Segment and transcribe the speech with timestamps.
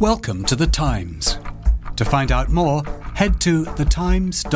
[0.00, 1.38] Welcome to The Times.
[1.96, 4.46] To find out more, head to thetimes.co.uk.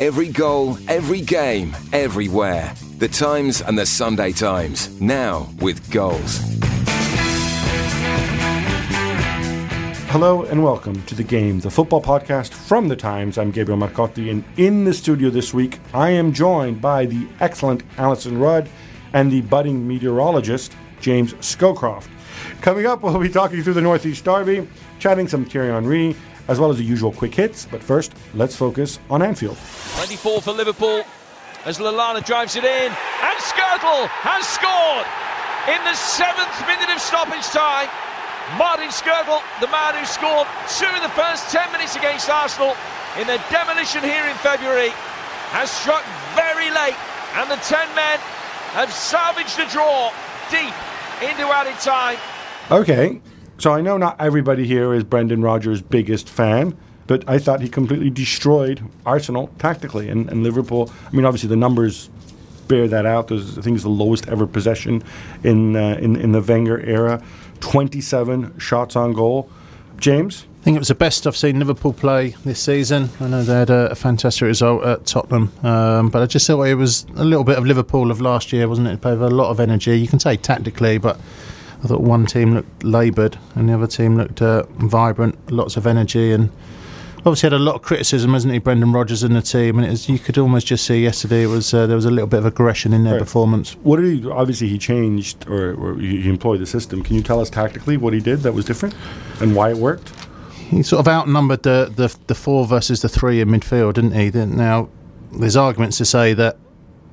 [0.00, 2.72] Every goal, every game, everywhere.
[2.98, 5.00] The Times and the Sunday Times.
[5.00, 6.38] Now with goals.
[10.10, 13.38] Hello and welcome to The Game, the football podcast from The Times.
[13.38, 17.82] I'm Gabriele Marcotti, and in the studio this week, I am joined by the excellent
[17.98, 18.68] Alyson Rudd
[19.12, 22.08] and the budding meteorologist, James Scowcroft.
[22.62, 24.66] Coming up, we'll be talking through the Northeast Derby,
[24.98, 26.16] chatting some Thierry Henry,
[26.48, 27.66] as well as the usual quick hits.
[27.66, 29.58] But first, let's focus on Anfield.
[29.96, 31.02] 24 for Liverpool
[31.64, 35.06] as Lallana drives it in, and Skrtel has scored
[35.70, 37.90] in the seventh minute of stoppage time.
[38.58, 42.74] Martin Skrtel, the man who scored two in the first 10 minutes against Arsenal
[43.18, 44.90] in their demolition here in February,
[45.54, 46.02] has struck
[46.34, 46.98] very late,
[47.38, 48.18] and the 10 men
[48.74, 50.10] have salvaged the draw
[50.50, 50.74] deep
[51.22, 52.18] into added time.
[52.70, 53.20] Okay,
[53.58, 57.68] so I know not everybody here is Brendan Rodgers' biggest fan, but I thought he
[57.68, 60.90] completely destroyed Arsenal tactically and, and Liverpool.
[61.06, 62.10] I mean, obviously the numbers
[62.68, 63.28] bear that out.
[63.28, 65.02] There's, I think it's the lowest ever possession
[65.44, 67.22] in uh, in in the Wenger era.
[67.60, 69.48] 27 shots on goal.
[70.02, 70.46] James.
[70.60, 73.08] I think it was the best I've seen Liverpool play this season.
[73.20, 76.64] I know they had a, a fantastic result at Tottenham, um, but I just thought
[76.64, 79.04] it was a little bit of Liverpool of last year, wasn't it?
[79.04, 79.98] With a lot of energy.
[79.98, 81.20] You can say tactically, but
[81.84, 85.86] I thought one team looked laboured and the other team looked uh, vibrant, lots of
[85.86, 86.50] energy, and
[87.24, 89.78] obviously had a lot of criticism, hasn't he, Brendan Rodgers and the team?
[89.78, 92.26] And was, you could almost just see yesterday it was uh, there was a little
[92.26, 93.20] bit of aggression in their Right.
[93.20, 93.74] performance.
[93.82, 94.28] What did he?
[94.28, 97.02] Obviously, he changed or, or he employed the system.
[97.02, 98.94] Can you tell us tactically what he did that was different
[99.40, 100.12] and why it worked?
[100.56, 104.30] He sort of outnumbered the, the the four versus the three in midfield, didn't he?
[104.30, 104.88] Now,
[105.32, 106.56] there's arguments to say that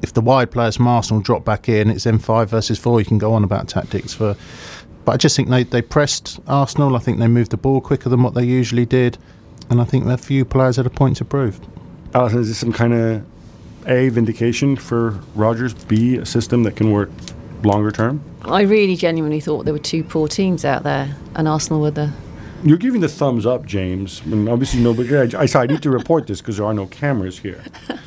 [0.01, 2.99] if the wide players from Arsenal drop back in, it's then five versus four.
[3.01, 4.37] You can go on about tactics for,
[5.03, 6.95] but I just think they they pressed Arsenal.
[6.95, 9.17] I think they moved the ball quicker than what they usually did,
[9.69, 11.59] and I think a few players had a point to prove.
[12.13, 13.25] Alyson, is this some kind of
[13.85, 15.73] a vindication for Rodgers?
[15.73, 17.09] B a system that can work
[17.63, 18.21] longer term?
[18.43, 22.11] I really genuinely thought there were two poor teams out there, and Arsenal were the.
[22.63, 24.21] You're giving the thumbs up, James.
[24.25, 25.15] I mean, obviously, nobody.
[25.15, 27.63] I, I, said I need to report this because there are no cameras here.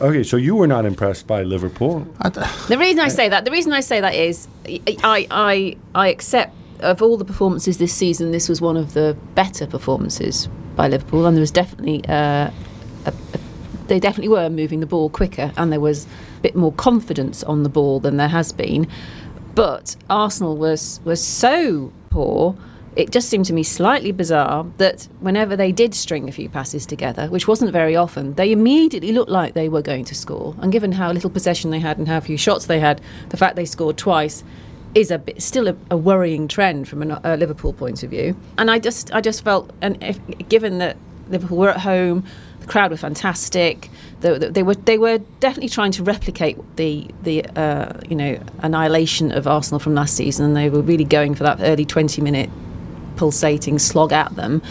[0.00, 2.06] Okay, so you were not impressed by Liverpool.
[2.22, 6.54] The reason I say that, the reason I say that is, I, I, I accept
[6.78, 11.26] of all the performances this season, this was one of the better performances by Liverpool,
[11.26, 12.50] and there was definitely, uh,
[13.04, 13.38] a, a,
[13.88, 16.06] they definitely were moving the ball quicker, and there was
[16.38, 18.86] a bit more confidence on the ball than there has been.
[19.56, 22.56] But Arsenal was was so poor.
[22.94, 26.86] It just seemed to me slightly bizarre that whenever they did string a few passes
[26.86, 30.54] together, which wasn't very often, they immediately looked like they were going to score.
[30.60, 33.00] And given how little possession they had and how few shots they had,
[33.30, 34.44] the fact they scored twice
[34.94, 38.36] is a bit, still a, a worrying trend from a, a Liverpool point of view.
[38.56, 40.18] And I just I just felt, and if,
[40.48, 40.96] given that
[41.28, 42.24] Liverpool were at home,
[42.60, 43.90] the crowd were fantastic.
[44.20, 49.32] They, they were they were definitely trying to replicate the the uh, you know annihilation
[49.32, 52.50] of Arsenal from last season, and they were really going for that early twenty minute
[53.16, 54.62] pulsating slog at them.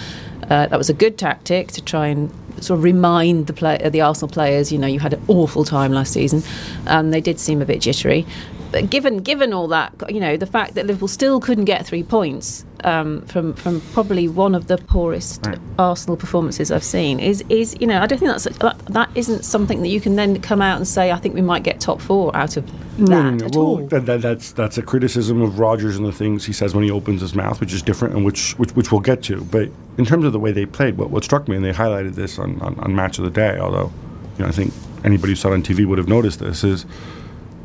[0.43, 4.01] Uh, that was a good tactic to try and sort of remind the play, the
[4.01, 6.41] Arsenal players, you know, you had an awful time last season,
[6.85, 8.25] and they did seem a bit jittery.
[8.71, 12.03] But given given all that, you know, the fact that Liverpool still couldn't get three
[12.03, 15.59] points um, from from probably one of the poorest Right.
[15.79, 19.43] Arsenal performances I've seen is is you know I don't think that's that, that isn't
[19.45, 22.01] something that you can then come out and say I think we might get top
[22.01, 22.65] four out of
[23.05, 23.77] that at well, all.
[23.87, 26.91] that, that, that's that's a criticism of Rodgers and the things he says when he
[26.91, 29.41] opens his mouth, which is different and which which, which we'll get to.
[29.41, 32.15] But in terms of the way they played, what, what struck me, and they highlighted
[32.15, 33.91] this on, on, on Match of the Day, although
[34.37, 34.73] you know I think
[35.03, 36.85] anybody who saw it on TV would have noticed this, is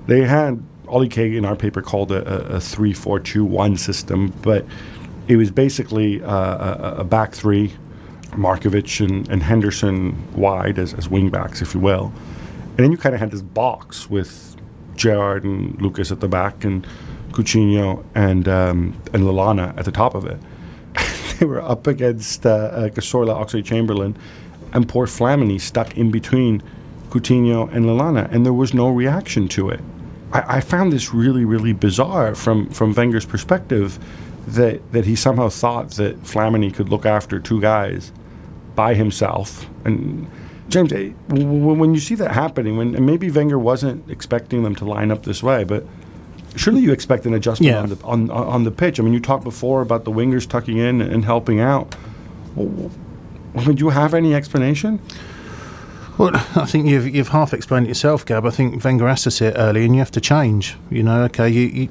[0.06, 3.76] they had Ollie Kay in our paper called it a, a three four two one
[3.78, 4.66] system, but
[5.26, 7.72] it was basically uh, a, a back three,
[8.32, 12.12] Markovic and, and Henderson wide as, as wing backs, if you will.
[12.70, 14.54] And then you kind of had this box with
[14.94, 16.86] Gerrard and Lucas at the back and
[17.30, 20.38] Coutinho and um, and Lallana at the top of it.
[21.38, 24.14] they were up against uh, uh, Oxlade Chamberlain,
[24.74, 26.62] and poor Flamini stuck in between
[27.08, 29.80] Coutinho and Lallana, and there was no reaction to it.
[30.32, 33.98] I, I found this really, really bizarre from, from Wenger's perspective
[34.48, 38.12] that, that he somehow thought that Flamini could look after two guys
[38.74, 39.66] by himself.
[39.84, 40.28] And
[40.68, 44.84] James, eh, when you see that happening, when and maybe Wenger wasn't expecting them to
[44.84, 45.84] line up this way, but
[46.56, 47.80] surely you expect an adjustment Yeah.
[47.82, 48.98] on the on, on the pitch.
[48.98, 51.94] I mean, you talked before about the wingers tucking in and helping out.
[52.56, 52.70] W-
[53.54, 54.98] w- Would you have any explanation?
[56.18, 58.44] Well, I think you've you've half explained it yourself, Gab.
[58.44, 60.76] I think Wenger has to see it early, and you have to change.
[60.90, 61.88] You know, okay, you, you,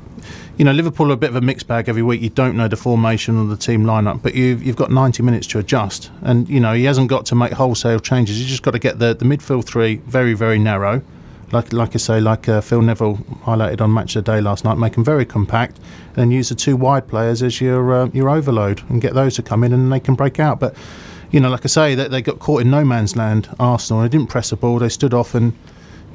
[0.57, 2.21] you know, Liverpool are a bit of a mixed bag every week.
[2.21, 5.47] You don't know the formation or the team lineup, but you've you've got 90 minutes
[5.47, 8.37] to adjust, and you know he hasn't got to make wholesale changes.
[8.37, 11.01] He's just got to get the the midfield three very very narrow.
[11.51, 14.63] Like, like I say, like uh, Phil Neville highlighted on Match of the Day last
[14.63, 15.81] night, make them very compact,
[16.15, 19.41] and use the two wide players as your uh, your overload, and get those to
[19.41, 20.59] come in, and they can break out.
[20.61, 20.75] But
[21.31, 23.49] you know, like I say, that they got caught in no man's land.
[23.59, 24.79] Arsenal, they didn't press the ball.
[24.79, 25.53] They stood off and,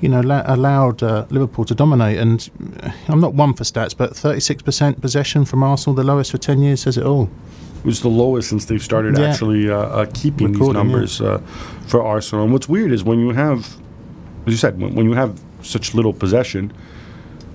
[0.01, 2.19] you know, la- allowed uh, Liverpool to dominate.
[2.19, 2.49] And
[2.83, 6.61] uh, I'm not one for stats, but 36% possession from Arsenal, the lowest for 10
[6.61, 7.31] years, says it all.
[7.79, 9.31] It was the lowest since they've started Yeah.
[9.31, 11.39] actually uh, uh, keeping these Recording, numbers uh,
[11.87, 12.45] for Arsenal.
[12.45, 13.77] And what's weird is when you have,
[14.47, 16.73] as you said, when, when you have such little possession,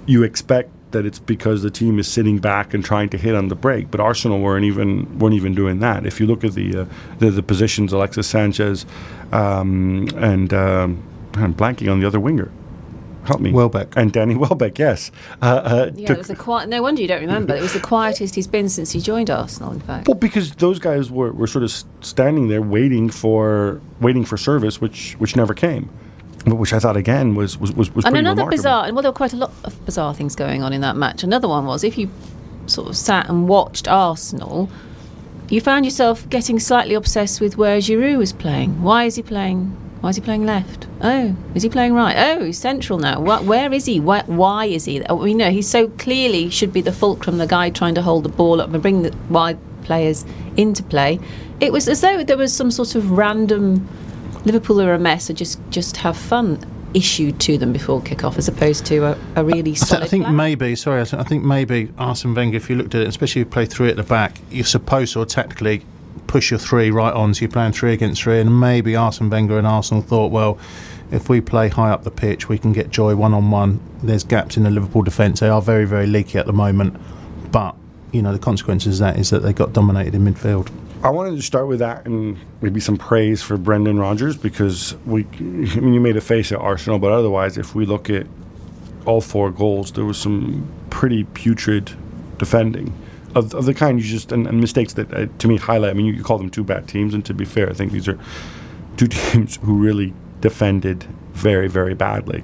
[0.08, 3.48] you expect that it's because the team is sitting back and trying to hit on
[3.48, 3.90] the break.
[3.92, 6.06] But Arsenal weren't even weren't even doing that.
[6.06, 6.86] If you look at the uh,
[7.20, 8.86] the, the positions, Alexis Sanchez
[9.32, 11.04] um, and um,
[11.36, 12.52] I'm blanking on the other winger.
[13.24, 13.96] Help me, Welbeck.
[13.96, 14.80] and Danny Welbeck.
[14.80, 15.12] Yes,
[15.44, 16.70] uh, uh, Yeah, it was the quiet.
[16.70, 17.54] No wonder you don't remember.
[17.56, 19.72] It was the quietest he's been since he joined Arsenal.
[19.72, 21.72] In fact, Well, because those guys were, were sort of
[22.02, 26.11] standing there waiting for waiting for service, which which never came, but
[26.46, 28.58] which I thought again was was was, was and another remarkable.
[28.58, 28.86] bizarre.
[28.86, 31.24] And well, there were quite a lot of bizarre things going on in that match.
[31.24, 32.10] Another one was if you
[32.68, 34.70] sort of sat and watched Arsenal,
[35.50, 38.82] you found yourself getting slightly obsessed with where Giroud was playing.
[38.82, 39.78] Why is he playing?
[40.02, 40.88] Why is he playing left?
[41.02, 42.16] Oh, is he playing right?
[42.18, 43.22] Oh, he's central now.
[43.22, 44.00] Wh- where is he?
[44.00, 45.04] Why, why is he?
[45.04, 48.24] Oh, you know, he so clearly should be the fulcrum, the guy trying to hold
[48.24, 50.26] the ball up and bring the wide players
[50.58, 51.20] into play.
[51.60, 53.88] It was as though there was some sort of random
[54.46, 56.60] Liverpool are a mess, so just just have fun
[56.94, 60.04] issued to them before kick-off, as opposed to a, a really I, th- solid.
[60.04, 60.36] I think plan.
[60.36, 63.42] maybe, sorry, I, th- I think maybe Arsene Wenger, if you looked at it, especially
[63.42, 65.86] if you play three at the back, you're supposed to tactically
[66.28, 69.58] push your three right on, so you're playing three against three, and maybe Arsene Wenger
[69.58, 70.58] and Arsenal thought, well,
[71.12, 73.80] if we play high up the pitch, we can get joy one on one.
[74.04, 75.40] There's gaps in the Liverpool defence.
[75.40, 76.98] They are very, very leaky at the moment,
[77.52, 77.76] but
[78.12, 80.70] you know the consequences of that is that they got dominated in midfield.
[81.04, 85.26] I wanted to start with that and maybe some praise for Brendan Rodgers because we,
[85.34, 88.28] I mean, you made a face at Arsenal, but otherwise, if we look at
[89.06, 91.92] all four goals, there was some pretty putrid
[92.38, 92.94] defending
[93.34, 95.90] of, of the kind you just and, and mistakes that uh, to me highlight.
[95.90, 97.92] I mean, you, you call them two bad teams, and to be fair, I think
[97.92, 98.20] these are
[98.98, 102.44] two teams who really defended very, very badly.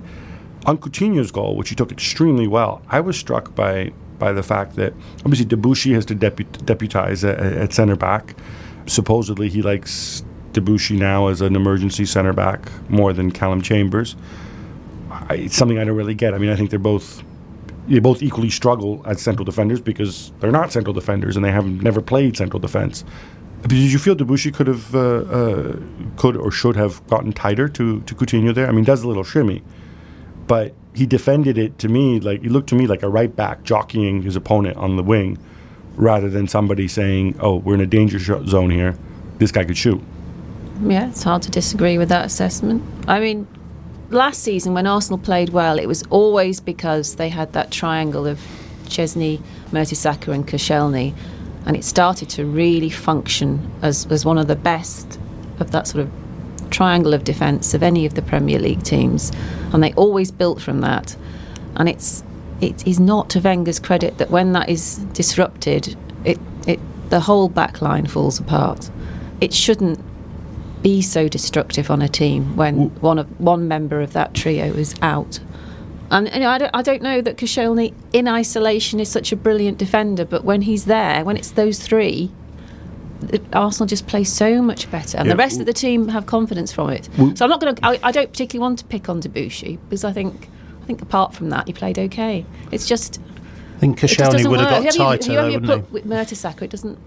[0.66, 4.76] On Coutinho's goal, which he took extremely well, I was struck by by the fact
[4.76, 8.36] that obviously Debuchy has to deput- deputize at, at center back.
[8.86, 10.24] Supposedly, he likes
[10.54, 14.16] Debuchy now as an emergency center back more than Calum Chambers.
[15.12, 16.34] I, it's something I don't really get.
[16.34, 17.24] I mean, I think they're both
[17.88, 21.66] they both equally struggle as central defenders because they're not central defenders and they have
[21.66, 23.06] never played central defense.
[23.62, 25.80] But did you feel Debuchy could have uh, uh,
[26.18, 28.68] could or should have gotten tighter to to Coutinho there?
[28.68, 29.64] I mean, does a little shimmy,
[30.48, 33.64] but he defended it to me like he looked to me like a right back
[33.64, 35.38] jockeying his opponent on the wing,
[35.96, 38.96] rather than somebody saying, "Oh, we're in a danger zone here.
[39.38, 40.02] This guy could shoot."
[40.84, 42.84] Yeah, it's hard to disagree with that assessment.
[43.08, 43.48] I mean,
[44.10, 48.40] last season when Arsenal played well, it was always because they had that triangle of
[48.86, 49.42] Szczesny,
[49.72, 51.14] Mertesacker, and Koscielny,
[51.66, 55.20] and it started to really function as, as one of the best
[55.60, 56.12] of that sort of
[56.68, 59.32] triangle of defence of any of the Premier League teams,
[59.74, 61.16] and they always built from that.
[61.76, 62.24] And it's
[62.60, 66.80] it is not to Wenger's credit that when that is disrupted, it it
[67.10, 68.90] the whole back line falls apart.
[69.40, 70.00] It shouldn't
[70.82, 74.96] be so destructive on a team when one of one member of that trio is
[75.02, 75.40] out.
[76.10, 80.24] And I, don't, I don't know that Koscielny in isolation is such a brilliant defender,
[80.24, 82.32] but when he's there, when it's those three,
[83.54, 86.72] Arsenal just play so much better, and Yeah, the rest of the team have confidence
[86.72, 87.10] from it.
[87.18, 87.86] W- so I'm not going to.
[87.86, 90.50] I, I don't particularly want to pick on Debuchy because I think
[90.82, 92.46] I think apart from that, he played okay.
[92.72, 93.20] It's just
[93.76, 94.84] I think it just Koscielny doesn't would have work.
[94.86, 95.94] got Whoever you- tighter, whoever though, you wouldn't put he?
[95.94, 96.98] with Mertesacker, it doesn't.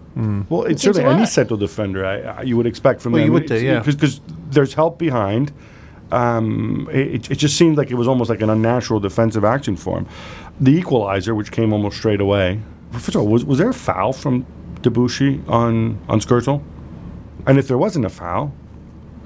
[0.50, 3.20] Well, it's seems certainly to any central defender I, I, you would expect from Well,
[3.20, 3.26] them.
[3.28, 3.80] you would do, yeah.
[3.80, 5.52] Because there's help behind.
[6.12, 9.98] Um, it, it just seemed like it was almost like an unnatural defensive action for
[9.98, 10.06] him.
[10.60, 12.60] The equalizer, which came almost straight away.
[12.92, 14.44] First of all, was, was there a foul from
[14.82, 16.62] Debuchy on on Skrtel?
[17.46, 18.52] And if there wasn't a foul,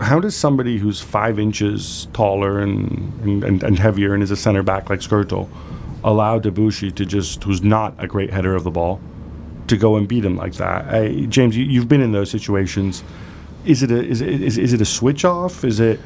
[0.00, 4.36] how does somebody who's five inches taller and, and, and, and heavier and is a
[4.36, 5.48] center back like Skrtel
[6.02, 9.00] allow Debuchy to just, who's not a great header of the ball,
[9.68, 10.92] to go and beat him like that?
[10.92, 13.02] I, James, you, you've been in those situations.
[13.64, 15.64] Is it a is it, is, is it a switch off?
[15.64, 15.98] Is it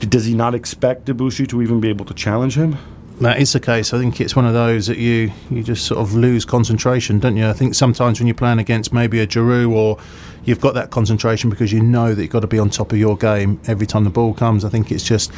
[0.00, 2.76] does he not expect Debuchy to even be able to challenge him?
[3.20, 3.94] That is the case.
[3.94, 7.36] I think it's one of those that you you just sort of lose concentration, don't
[7.36, 7.48] you?
[7.48, 9.98] I think sometimes when you're playing against maybe a Giroud or
[10.44, 12.98] you've got that concentration because you know that you've got to be on top of
[12.98, 14.64] your game every time the ball comes.
[14.64, 15.30] I think it's just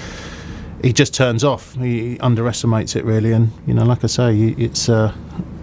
[0.82, 1.74] he just turns off.
[1.74, 5.14] He, underestimates it really, and you know, like I say, it's uh,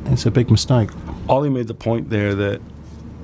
[0.06, 0.90] it's a big mistake.
[1.28, 2.62] Ollie made the point there that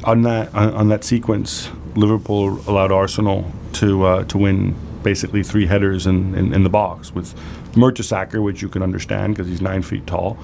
[0.04, 6.06] on that on that sequence, Liverpool allowed Arsenal to uh, to win basically three headers
[6.08, 7.34] in, in, in the box with
[7.74, 10.38] Mertesacker, which you can understand because he's nine feet tall,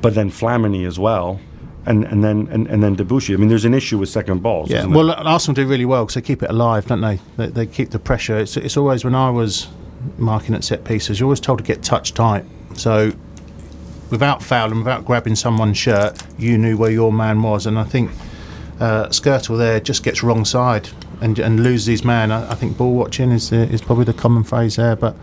[0.00, 1.40] but then Flamini as well.
[1.86, 3.34] And, and then and, and then Debuchy.
[3.34, 4.70] I mean, there's an issue with second balls.
[4.70, 7.20] Yeah, well, Arsenal do really well because they keep it alive, don't they?
[7.36, 8.38] They, they keep the pressure.
[8.38, 9.68] It's, it's always when I was
[10.16, 12.44] marking at set pieces, you're always told to get touch tight.
[12.74, 13.12] So
[14.10, 17.66] without fouling, without grabbing someone's shirt, you knew where your man was.
[17.66, 18.10] And I think
[18.80, 20.88] uh, Skrtel there just gets wrong side
[21.20, 22.32] and, and loses his man.
[22.32, 25.16] I, I think ball watching is the, is probably the common phrase there, but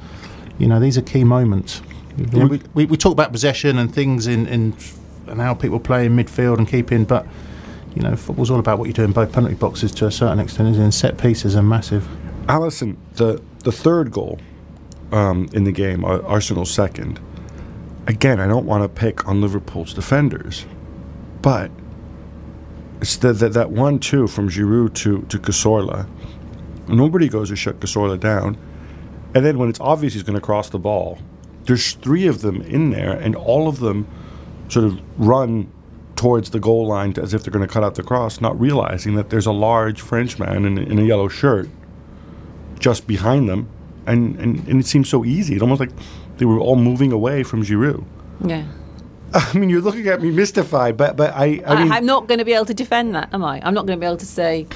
[0.62, 1.82] you know these are key moments.
[2.34, 4.76] we, we, we, talk about possession and things in, in
[5.26, 7.26] and how people play in midfield and keeping, but
[7.96, 10.40] you know football's all about what you do in both penalty boxes to a certain
[10.40, 10.70] extent.
[10.70, 10.92] Isn't it?
[10.92, 12.08] set pieces are massive.
[12.48, 14.40] Alyson, the the third goal
[15.12, 17.20] um, in the game, Arsenal second.
[18.06, 20.66] Again, I don't want to pick on Liverpool's defenders,
[21.42, 21.72] but
[23.00, 26.08] it's the, the, that one two from Giroud to to Cazorla.
[26.88, 28.58] Nobody goes to shut Cazorla down,
[29.34, 31.20] and then when it's obvious he's going to cross the ball,
[31.66, 34.08] there's three of them in there, and all of them
[34.68, 35.72] sort of run
[36.16, 39.16] towards the goal line as if they're going to cut out the cross, not realizing
[39.16, 41.70] that there's a large Frenchman in, in a yellow shirt
[42.80, 43.70] just behind them,
[44.06, 45.56] and, and, and it seems so easy.
[45.56, 45.92] It almost like
[46.38, 48.04] they were all moving away from Giroud.
[48.44, 48.66] Yeah.
[49.34, 52.28] I mean, you're looking at me mystified, but but I, I mean, I, am not
[52.28, 53.62] going to be able to defend that, am I?
[53.64, 54.68] I'm not going to be able to say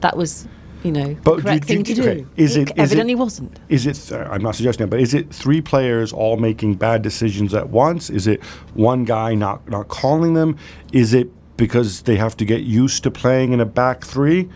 [0.00, 0.46] that was,
[0.82, 2.20] you know, but the correct you, thing you, to okay.
[2.22, 2.28] do.
[2.36, 3.58] Is it, it evidently it, wasn't?
[3.68, 4.12] Is it?
[4.12, 7.68] Uh, I'm not suggesting that, but is it three players all making bad decisions at
[7.70, 8.10] once?
[8.10, 8.42] Is it
[8.74, 10.56] one guy not not calling them?
[10.92, 14.48] Is it because they have to get used to playing in a back three?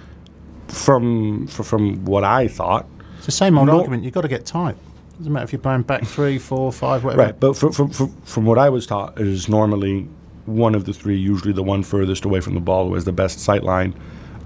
[0.69, 2.87] From from what I thought,
[3.19, 4.02] it's the same old no, argument.
[4.02, 4.76] You've got to get tight.
[5.19, 7.23] Doesn't matter if you're playing back three, four, five, whatever.
[7.23, 10.09] Right, but from, from, from, from what I was taught, is normally
[10.47, 13.12] one of the three, usually the one furthest away from the ball, who has the
[13.12, 13.95] best sight line,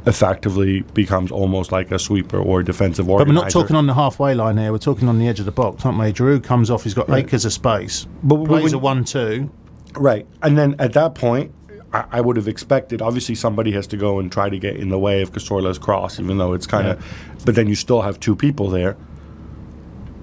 [0.06, 3.34] effectively becomes almost like a sweeper or a defensive organizer.
[3.34, 4.72] But we're not talking on the halfway line here.
[4.72, 6.12] We're talking on the edge of the box, aren't we?
[6.12, 6.84] Giroud comes off.
[6.84, 7.24] He's got right.
[7.24, 8.06] acres of space.
[8.22, 9.50] But plays when, a one-two.
[9.94, 11.52] Right, and then at that point,
[11.92, 13.00] I, I, would have expected.
[13.02, 16.20] Obviously, somebody has to go and try to get in the way of Cazorla's cross,
[16.20, 17.00] even though it's kind of.
[17.00, 17.42] Yeah.
[17.44, 18.96] But then you still have two people there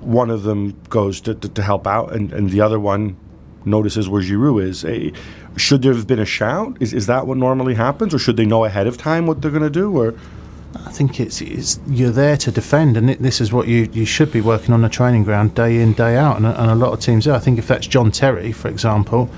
[0.05, 3.17] one of them goes to, to, to, help out, and, and the other one
[3.65, 4.85] notices where Giroud is.
[4.85, 5.11] A,
[5.57, 6.77] should there have been a shout?
[6.79, 9.51] Is, is that what normally happens, or should they know ahead of time what they're
[9.51, 9.95] going to do?
[9.97, 10.13] Or
[10.75, 14.05] I think it's, it's you're there to defend, and it, this is what you, you
[14.05, 16.93] should be working on the training ground day in day out, and, and a lot
[16.93, 17.33] of teams do.
[17.33, 19.29] I think if that's John Terry, for example,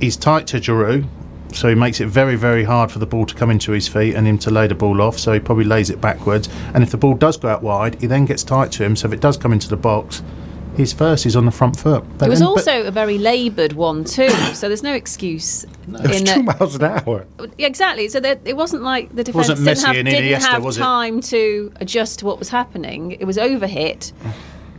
[0.00, 1.08] he's tight to Giroud,
[1.54, 4.14] so he makes it very, very hard for the ball to come into his feet
[4.14, 5.18] and him to lay the ball off.
[5.18, 6.48] So he probably lays it backwards.
[6.74, 8.96] And if the ball does go out wide, he then gets tight to him.
[8.96, 10.22] So if it does come into the box,
[10.76, 11.24] he's first.
[11.24, 12.04] He's on the front foot.
[12.18, 15.64] But it was also a very laboured one too, so there's no excuse.
[15.86, 15.98] No.
[16.00, 17.26] It was two miles an hour.
[17.58, 18.08] Exactly.
[18.08, 22.20] So there, it wasn't like the defence didn't have, didn't Iniesta, have time to adjust
[22.20, 23.12] to what was happening.
[23.12, 24.12] It was overhit.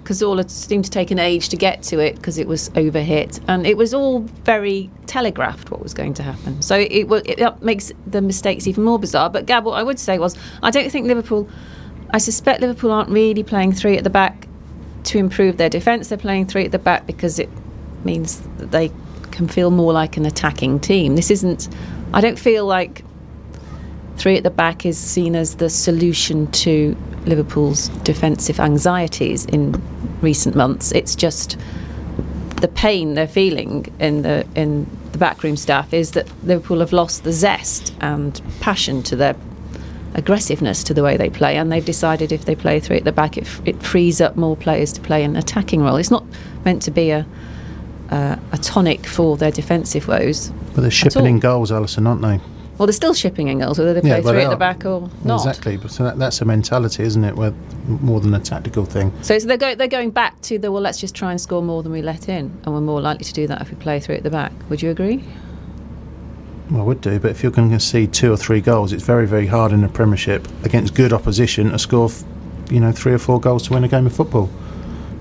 [0.04, 3.66] Cazorla seemed to take an age to get to it because it was overhit, and
[3.66, 6.62] it was all very telegraphed what was going to happen.
[6.62, 9.32] So it, it, it makes the mistakes even more bizarre.
[9.32, 11.50] But Gab, what I would say was, I don't think Liverpool.
[12.12, 14.48] I suspect Liverpool aren't really playing three at the back
[15.06, 16.10] to improve their defence.
[16.10, 17.50] They're playing three at the back because it
[18.04, 18.92] means that they
[19.32, 21.16] can feel more like an attacking team.
[21.16, 21.70] This isn't.
[22.14, 23.04] I don't feel like
[24.18, 26.96] three at the back is seen as the solution to
[27.26, 29.82] Liverpool's defensive anxieties in
[30.22, 30.92] recent months.
[30.92, 31.58] It's just
[32.62, 37.24] the pain they're feeling in the in the backroom staff is that Liverpool have lost
[37.24, 39.36] the zest and passion to their
[40.16, 43.12] aggressiveness to the way they play, and they've decided if they play three at the
[43.12, 45.98] back, it, it frees up more players to play an attacking role.
[45.98, 46.26] It's not
[46.64, 47.26] meant to be a
[48.10, 50.50] uh, a tonic for their defensive woes.
[50.74, 52.40] But they're shipping in goals, Alyson, aren't they?
[52.78, 55.10] Well, they're still shipping in goals, whether they play yeah, three at the back or
[55.24, 55.46] not.
[55.46, 57.36] Exactly, but so that, that's a mentality, isn't it?
[57.36, 57.54] Where,
[57.86, 59.14] more than a tactical thing.
[59.22, 61.62] So, so they're, go, they're going back to the well, let's just try and score
[61.62, 64.02] more than we let in, and we're more likely to do that if we play
[64.02, 64.52] three at the back.
[64.70, 65.24] Would you agree?
[66.74, 69.28] I would do, but if you're going to see two or three goals, it's very,
[69.28, 72.10] very hard in the Premiership against good opposition to score,
[72.72, 74.50] you know, three or four goals to win a game of football.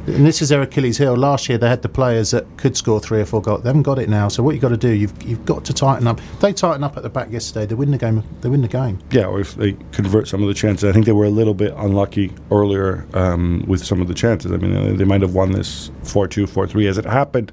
[0.06, 1.16] And this is their Achilles heel.
[1.16, 3.62] Last year they had the players that could score three or four goals.
[3.62, 4.28] They haven't got it now.
[4.28, 6.20] So what you've got to do, you've you've got to tighten up.
[6.40, 8.22] They tighten up at the back yesterday, they win the game.
[8.42, 8.98] They win the game.
[9.10, 10.88] Yeah, or if they convert some of the chances.
[10.88, 14.52] I think they were a little bit unlucky earlier um, with some of the chances.
[14.52, 16.86] I mean, they, might have won this 4 2, 4 3.
[16.86, 17.50] As it happened,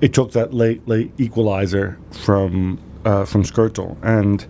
[0.00, 3.96] it took that late, late equalizer from uh, from Skrtel.
[4.02, 4.46] And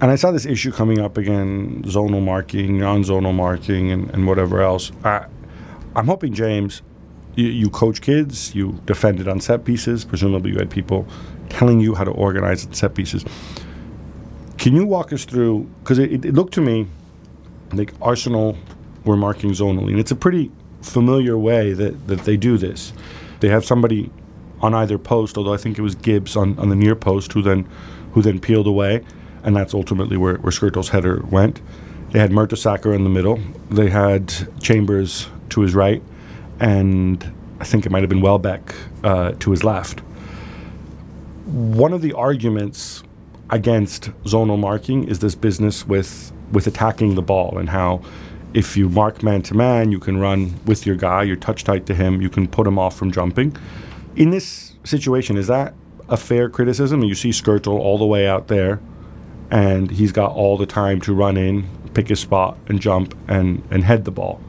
[0.00, 4.26] and I saw this issue coming up again zonal marking, non zonal marking, and, and
[4.26, 4.92] whatever else.
[5.04, 5.26] I,
[5.94, 6.82] I'm hoping, James,
[7.34, 10.04] you, you coach kids, you defended on set pieces.
[10.04, 11.06] Presumably, you had people
[11.50, 13.24] telling you how to organize set pieces.
[14.56, 15.68] Can you walk us through?
[15.82, 16.86] Because it, it looked to me
[17.72, 18.56] like Arsenal
[19.04, 20.50] were marking zonally, and it's a pretty
[20.82, 22.92] familiar way that, that they do this.
[23.40, 24.10] They have somebody
[24.60, 27.42] on either post, although I think it was Gibbs on, on the near post who
[27.42, 27.66] then
[28.12, 29.04] who then peeled away,
[29.44, 31.60] and that's ultimately where, where header went.
[32.10, 33.38] They had Mertesacker in the middle.
[33.70, 36.02] They had Chambers to his right,
[36.58, 37.24] and
[37.60, 38.74] I think it might have been Welbeck
[39.04, 40.00] uh, to his left.
[41.46, 43.04] One of the arguments
[43.50, 48.02] against zonal marking is this business with with attacking the ball and how
[48.54, 51.86] if you mark man to man, you can run with your guy, you're touch tight
[51.86, 53.56] to him, you can put him off from jumping.
[54.16, 55.74] In this situation, is that
[56.08, 57.02] a fair criticism?
[57.02, 58.80] You see Skrtel all the way out there,
[59.50, 63.62] and he's got all the time to run in, pick his spot, and jump and,
[63.70, 64.40] and head the ball.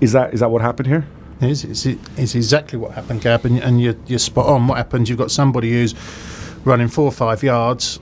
[0.00, 1.06] Is that is that what happened here?
[1.40, 4.68] It's, it's, it's exactly what happened, Gab, and, and you're, you're spot on.
[4.68, 5.08] What happens?
[5.08, 5.94] You've got somebody who's
[6.64, 7.98] running four or five yards,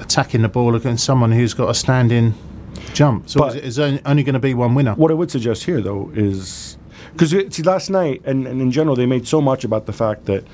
[0.00, 2.34] attacking the ball against someone who's got a standing
[2.92, 3.28] jump.
[3.28, 4.94] So it's only, only going to be one winner.
[4.94, 6.76] What I would suggest here, though, is
[7.16, 10.26] because see last night and, and in general they made so much about the fact
[10.26, 10.44] that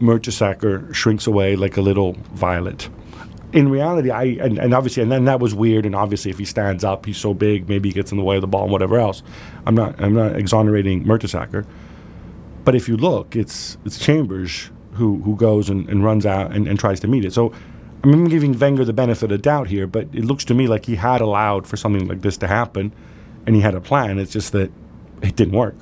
[0.00, 2.88] Mertesacker shrinks away like a little violet.
[3.52, 5.86] In reality, I and, and obviously, and then that was weird.
[5.86, 8.36] And obviously, if he stands up, he's so big, maybe he gets in the way
[8.36, 9.22] of the ball and whatever else.
[9.66, 11.64] I'm not, I'm not exonerating Mertesacker,
[12.64, 16.66] but if you look, it's it's Chambers who who goes and, and runs out and,
[16.66, 17.32] and tries to meet it.
[17.32, 17.52] So.
[18.02, 20.96] I'm giving Wenger the benefit of doubt here, but it looks to me like he
[20.96, 22.92] had allowed for something like this to happen,
[23.46, 24.18] and he had a plan.
[24.18, 24.70] It's just that
[25.22, 25.74] it didn't work.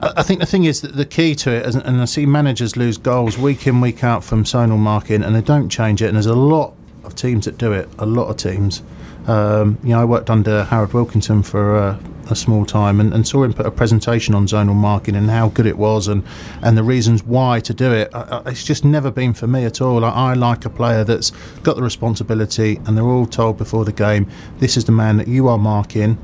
[0.00, 2.76] I think the thing is that the key to it, is- and I see managers
[2.76, 6.06] lose goals week in, week out from zonal marking, and they don't change it.
[6.06, 6.74] And there's a lot
[7.04, 8.82] of teams that do it, a lot of teams.
[9.26, 11.98] Um, you know, I worked under Howard Wilkinson for uh,
[12.30, 15.48] a small time and, and saw him put a presentation on zonal marking and how
[15.48, 16.22] good it was and,
[16.62, 18.08] and the reasons why to do it.
[18.14, 20.04] I, I, it's just never been for me at all.
[20.04, 21.30] I, I like a player that's
[21.62, 24.28] got the responsibility, and they're all told before the game,
[24.58, 26.18] this is the man that you are marking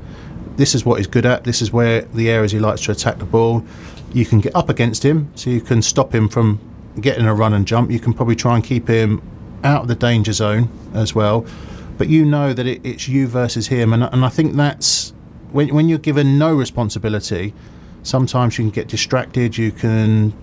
[0.55, 1.43] this is what he's good at.
[1.43, 3.63] This is where the areas he likes to attack the ball.
[4.13, 6.59] You can get up against him, so you can stop him from
[6.99, 7.89] getting a run and jump.
[7.91, 9.21] You can probably try and keep him
[9.63, 11.45] out of the danger zone as well.
[11.97, 15.13] But you know that it, it's you versus him, and, and I think that's
[15.51, 17.53] when, when you're given no responsibility.
[18.03, 19.57] Sometimes you can get distracted.
[19.57, 20.33] You can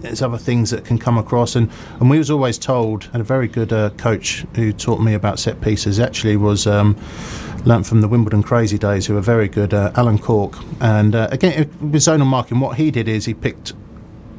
[0.00, 1.56] there's other things that can come across.
[1.56, 5.14] And, and we was always told and a very good uh, coach who taught me
[5.14, 6.96] about set pieces actually was um,
[7.64, 10.56] learnt from the Wimbledon crazy days who were very good uh, Alan Cork.
[10.80, 12.60] And uh, again with zonal marking.
[12.60, 13.72] What he did is he picked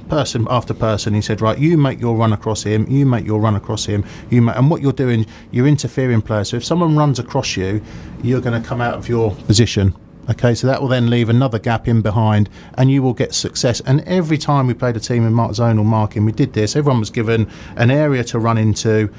[0.07, 1.13] person after person.
[1.13, 4.03] He said right you make your run across him you make your run across him
[4.31, 7.79] you make, and what you're doing you're interfering players so if someone runs across you
[8.23, 9.93] you're going to come out of your position
[10.29, 13.81] Okay, so that will then leave another gap in behind, and you will get success.
[13.81, 16.75] And every time we played a team in mark zonal marking, we did this.
[16.75, 19.11] Everyone was given an area to run into,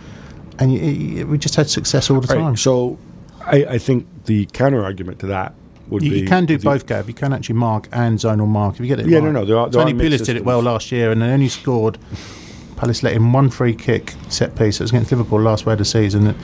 [0.61, 2.45] and you, you, we just had success all the time.
[2.51, 2.59] Right.
[2.59, 2.97] So,
[3.41, 5.55] I, I think the counter argument to that
[5.89, 7.09] would you, be you can do both, Gav.
[7.09, 9.07] You can actually mark and zonal mark if you get it.
[9.07, 9.25] Yeah, right.
[9.25, 11.49] no, no, there are- there Tony Pulis did it well last year, and they only
[11.49, 11.99] scored.
[12.77, 14.81] Palace let in one free kick set piece.
[14.81, 16.35] It was against Liverpool last way of the season.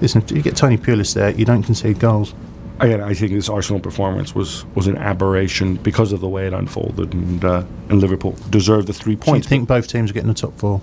[0.00, 2.32] Listen, you get Tony Pulis there, you don't concede goals.
[2.80, 6.54] Again, I think this Arsenal performance was, was an aberration because of the way it
[6.54, 9.46] unfolded, and uh, and Liverpool deserved the three points.
[9.46, 10.80] Do you think both teams will get in the top four?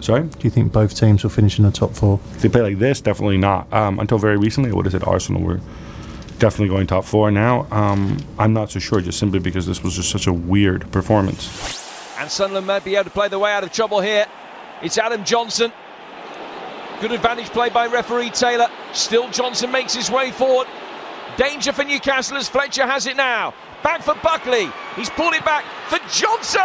[0.00, 2.20] Sorry, Do you think both teams will finish in the top four?
[2.34, 3.72] if they play like this, definitely not.
[3.72, 5.60] Um, until very recently, I would have said Arsenal were
[6.38, 7.30] definitely going top four.
[7.30, 10.92] Now, um, I'm not so sure, just simply because this was just such a weird
[10.92, 11.48] performance.
[12.18, 14.26] And Sunderland might be able to play their way out of trouble here.
[14.82, 15.72] It's Adam Johnson.
[17.00, 18.68] Good advantage play by referee Taylor.
[18.92, 20.66] Still Johnson makes his way forward.
[21.36, 23.54] Danger for Newcastle as Fletcher has it now.
[23.82, 24.70] Back for Buckley.
[24.96, 26.60] He's pulled it back for Johnson.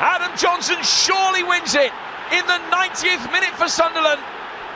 [0.00, 1.92] Adam Johnson surely wins it
[2.32, 4.20] in the 90th minute for Sunderland.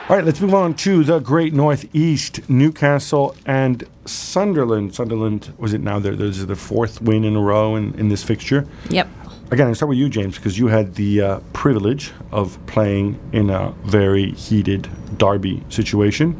[0.09, 4.93] All right, let's move on to the Great Northeast, Newcastle and Sunderland.
[4.93, 5.97] Sunderland was it now?
[5.99, 8.67] Their this is the fourth win in a row in, in this fixture.
[8.89, 9.07] Yep.
[9.51, 13.49] Again, I start with you, James, because you had the uh, privilege of playing in
[13.49, 16.35] a very heated derby situation,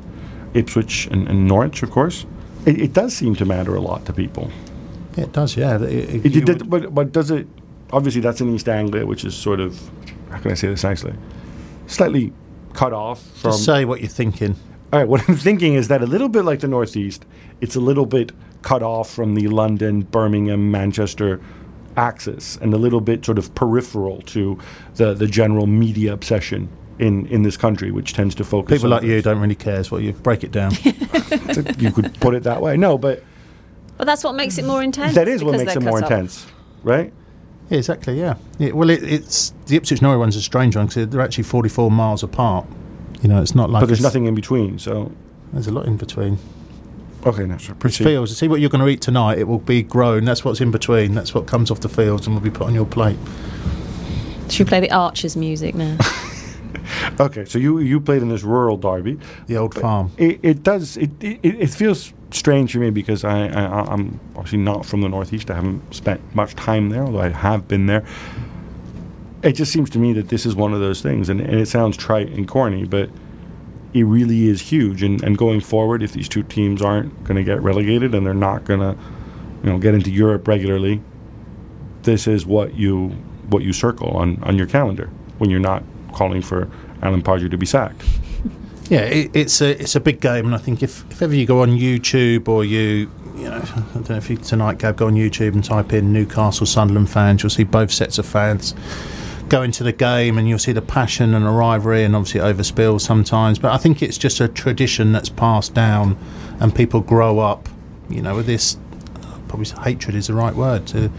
[0.54, 2.26] Ipswich and, and Norwich, of course.
[2.66, 4.50] It, it does seem to matter a lot to people.
[5.18, 5.56] It does.
[5.58, 7.48] Yeah, It- it- It, you did, but but does it?
[7.92, 9.80] Obviously, that's in East Anglia, which is sort of
[10.30, 11.14] how can I say this nicely?
[11.88, 12.34] Slightly
[12.74, 13.52] cut off from.
[13.52, 14.56] just say what you're thinking.
[14.92, 17.26] All right, what I'm thinking is that a little bit like the Northeast,
[17.62, 21.40] it's a little bit cut off from the London, Birmingham, Manchester
[21.98, 24.58] axis, and a little bit sort of peripheral to
[24.96, 28.78] the the general media obsession in in this country, which tends to focus.
[28.78, 29.80] People on like you don't really care.
[29.80, 30.72] Is what you break it down.
[31.78, 32.78] you could put it that way.
[32.78, 33.24] No, but
[33.98, 35.16] But that's what makes it more intense.
[35.16, 36.12] that is what makes it more cut off.
[36.12, 36.48] intense,
[36.84, 37.12] right?
[37.70, 38.20] Yeah, exactly.
[38.20, 38.36] Yeah.
[38.60, 41.90] yeah well, it, it's the Ipswich Norwich one's a strange one because they're actually 44
[41.90, 42.66] miles apart.
[43.22, 45.12] You know, it's not like But there's nothing in between, so
[45.54, 46.38] There's a lot in between.
[47.26, 47.74] okay, no, sure.
[47.76, 48.04] Proceed.
[48.04, 48.38] Fields.
[48.38, 49.38] See what you're going to eat tonight.
[49.40, 50.26] It will be grown.
[50.26, 51.16] That's what's in between.
[51.16, 53.18] That's what comes off the fields and will be put on your plate.
[54.50, 55.98] Should we play the Archers music now?
[57.20, 59.20] Okay, so you you played in this rural derby.
[59.48, 60.12] The old farm.
[60.18, 60.98] It, it does.
[60.98, 65.10] It, it it feels strange for me because I, I I'm obviously not from the
[65.10, 65.52] northeast.
[65.52, 68.04] I haven't spent much time there, although I have been there.
[69.44, 71.68] It just seems to me that this is one of those things, and, and it
[71.68, 73.10] sounds trite and corny, but
[73.94, 75.04] it really is huge.
[75.04, 78.34] And, and going forward, if these two teams aren't going to get relegated and they're
[78.34, 78.98] not going to,
[79.64, 81.02] you know, get into Europe regularly,
[82.04, 83.10] this is what you
[83.50, 86.70] what you circle on, on your calendar when you're not calling for
[87.02, 88.04] Alan Pardew to be sacked.
[88.90, 91.46] Yeah, it, it's a it's a big game, and I think if, if ever you
[91.46, 95.08] go on YouTube or you you know I don't know if you tonight Gab go
[95.08, 98.76] on YouTube and type in Newcastle Sunderland fans, you'll see both sets of fans
[99.50, 102.44] go into the game, and you'll see the passion and the rivalry, and obviously it
[102.44, 103.58] overspills sometimes.
[103.60, 106.18] But I think it's just a tradition that's passed down,
[106.60, 107.70] and people grow up,
[108.10, 108.78] you know, with this.
[109.48, 111.12] Probably hatred is the right word to,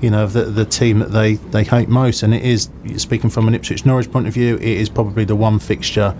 [0.00, 3.48] you know, the the team that they they hate most, and it is speaking from
[3.48, 6.16] an Ipswich Norwich point of view, it is probably the one fixture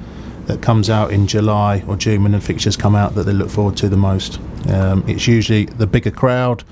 [0.47, 3.51] that comes out in July or June when the fixtures come out that they look
[3.51, 4.41] forward to the most.
[4.69, 6.65] Um, it's usually the bigger crowd.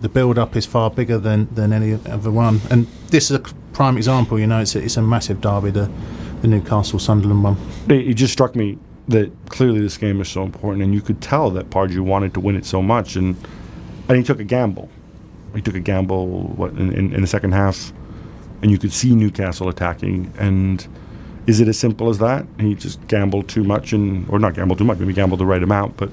[0.00, 3.40] The build-up is far bigger than, than any other one, and this is a
[3.72, 4.38] prime example.
[4.38, 5.90] You know, it's a, it's a massive derby, the,
[6.42, 7.56] the Newcastle Sunderland one.
[7.88, 11.20] it, it just struck me that clearly this game is so important, and you could
[11.22, 13.36] tell that Pardew wanted to win it so much, and
[14.08, 14.90] and he took a gamble.
[15.54, 17.92] He took a gamble what in, in, in the second half,
[18.62, 20.32] and you could see Newcastle attacking.
[20.38, 20.86] And
[21.46, 22.46] is it as simple as that?
[22.58, 25.62] He just gambled too much, and or not gambled too much, maybe gambled the right
[25.62, 26.10] amount, but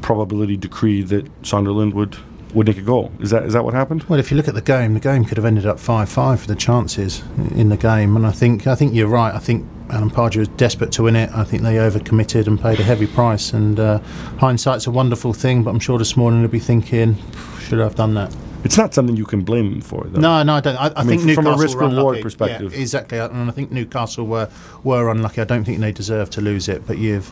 [0.00, 2.16] probability decreed that Sunderland would
[2.54, 3.12] would nick a goal.
[3.20, 4.04] Is that is that what happened?
[4.04, 6.46] Well, if you look at the game, the game could have ended up five-five for
[6.48, 7.22] the chances
[7.54, 9.34] in the game, and I think I think you're right.
[9.34, 11.30] I think Alan Pardew was desperate to win it.
[11.32, 13.52] I think they overcommitted and paid a heavy price.
[13.52, 13.98] And uh,
[14.38, 17.16] hindsight's a wonderful thing, but I'm sure this morning they'll be thinking,
[17.60, 18.34] should I have done that?
[18.64, 20.20] It's not something you can blame him for, though.
[20.20, 20.76] No, no, I don't.
[20.76, 22.22] I, I, mean, think f- from a Newcastle were risk-reward unlucky.
[22.22, 22.74] perspective.
[22.74, 23.18] Yeah, exactly.
[23.18, 24.50] And I think Newcastle were
[24.84, 25.40] were unlucky.
[25.40, 26.86] I don't think they deserve to lose it.
[26.86, 27.30] But you've,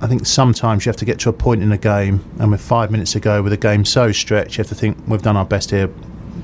[0.00, 2.60] I think sometimes you have to get to a point in a game, and with
[2.60, 5.36] five minutes to go, with a game so stretched, you have to think we've done
[5.36, 5.92] our best here.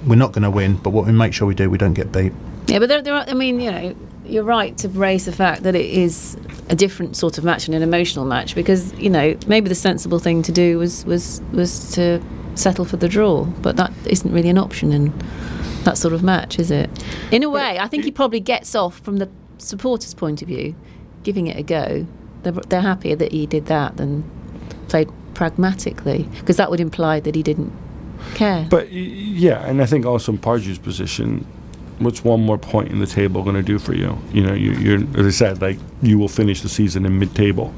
[0.07, 2.13] We're not going to win, but what we make sure we do, we don't get
[2.13, 2.33] beat.
[2.67, 5.63] Yeah, but there, there are, I mean, you know, you're right to raise the fact
[5.63, 6.37] that it is
[6.69, 10.19] a different sort of match and an emotional match because you know maybe the sensible
[10.19, 12.21] thing to do was was was to
[12.59, 15.13] settle for the draw, but that isn't really an option in
[15.85, 16.91] that sort of match, is it?
[17.31, 20.75] In a way, I think he probably gets off from the supporters' point of view,
[21.23, 22.07] giving it a go.
[22.43, 24.29] They're, they're happier that he did that than
[24.89, 27.73] played pragmatically because that would imply that he didn't
[28.35, 28.67] care.
[28.69, 31.47] But yeah, and I think also in Pardew's position,
[31.99, 34.19] what's one more point in the table going to do for you?
[34.33, 37.73] You know, you, you're as I said, like you will finish the season in mid-table,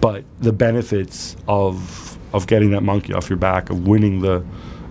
[0.00, 4.44] but the benefits of of getting that monkey off your back, of winning the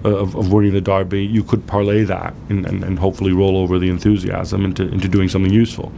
[0.04, 3.80] of, of winning the derby, you could parlay that and, and, and hopefully roll over
[3.80, 5.90] the enthusiasm into into doing something useful.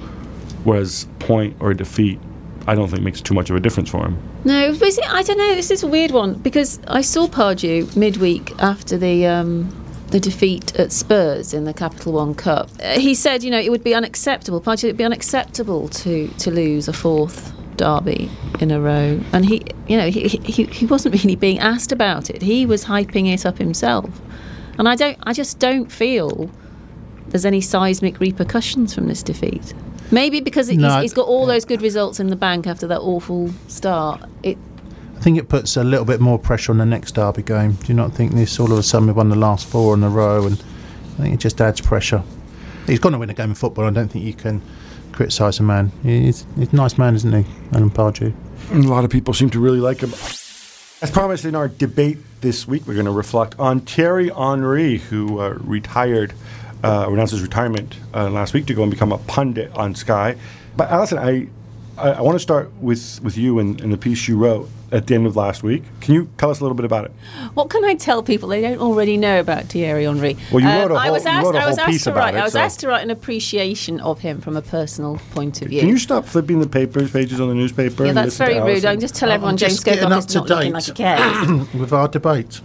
[0.64, 2.20] Whereas point or defeat,
[2.68, 4.18] I don't think makes too much of a difference for him.
[4.44, 5.56] No, see, I don't know.
[5.56, 9.74] This is a weird one because I saw Pardew midweek after the um,
[10.10, 12.70] the defeat at Spurs in the Capital One Cup.
[12.82, 14.62] Uh, he said, you know, it would be unacceptable.
[14.62, 19.46] Pardew, it would be unacceptable to to lose a fourth derby in a row, and
[19.46, 22.42] he, you know, he, he he wasn't really being asked about it.
[22.42, 24.10] He was hyping it up himself,
[24.78, 26.50] and I don't, I just don't feel
[27.30, 29.74] there's any seismic repercussions from this defeat.
[30.12, 32.88] Maybe because it, No, he's, he's got all those good results in the bank after
[32.88, 34.22] that awful start.
[34.44, 34.58] It
[35.18, 37.74] I think it puts a little bit more pressure on the next derby game.
[37.74, 40.04] Do you not think this all of a sudden we've won the last four in
[40.04, 40.64] a row, and
[41.18, 42.24] I think it just adds pressure.
[42.86, 43.86] He's going to win a game of football.
[43.86, 44.62] I don't think you can
[45.18, 45.92] criticise a man.
[46.04, 48.36] He's, he's a nice man, isn't he, Alan Pardew?
[48.72, 50.12] A lot of people seem to really like him.
[51.02, 55.40] As promised in our debate this week, we're going to reflect on Thierry Henry, who
[55.40, 56.34] uh, retired,
[56.84, 60.36] uh, announced his retirement uh, last week to go and become a pundit on Sky.
[60.76, 61.48] But Alyson, I,
[62.00, 64.70] I, I want to start with, with you and, and the piece you wrote.
[64.92, 65.84] At the end of last week.
[66.02, 67.12] Can you tell us a little bit about it?
[67.56, 70.34] What can I tell people they don't already know about Thierry Henry?
[70.34, 71.84] Um, Well, you wrote a I whole- was you asked, wrote a I was whole
[71.86, 72.36] asked piece to about write.
[72.36, 75.62] it, I was so- asked to write an appreciation of him from a personal point
[75.62, 75.82] of view.
[75.82, 78.04] Can you stop flipping the papers pages on the newspaper?
[78.04, 78.86] yeah, and that's very rude.
[78.86, 80.74] I can just tell everyone just James getting Skirkov up is not to looking date.
[80.74, 81.74] like he cares.
[81.74, 82.62] With our debate.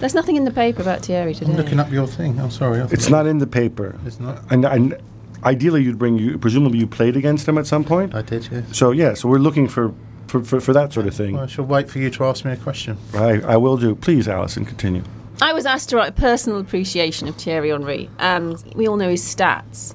[0.00, 1.50] There's nothing in the paper about Thierry today.
[1.50, 2.38] I'm looking up your thing.
[2.38, 2.80] I'm sorry.
[2.80, 3.98] I It's not in the paper.
[4.06, 4.40] It's not?
[4.50, 4.96] And, and
[5.44, 6.38] ideally, you'd bring you.
[6.38, 8.14] Presumably, you played against him at some point.
[8.14, 8.64] I did, yes.
[8.76, 9.92] So yeah, so we're looking for
[10.28, 11.34] for, for, for that sort of thing.
[11.34, 12.98] Well, I shall wait for you to ask me a question.
[13.14, 13.94] I, I will do.
[13.94, 15.02] Please, Alyson, continue.
[15.40, 19.08] I was asked to write a personal appreciation of Thierry Henry, and we all know
[19.08, 19.94] his stats.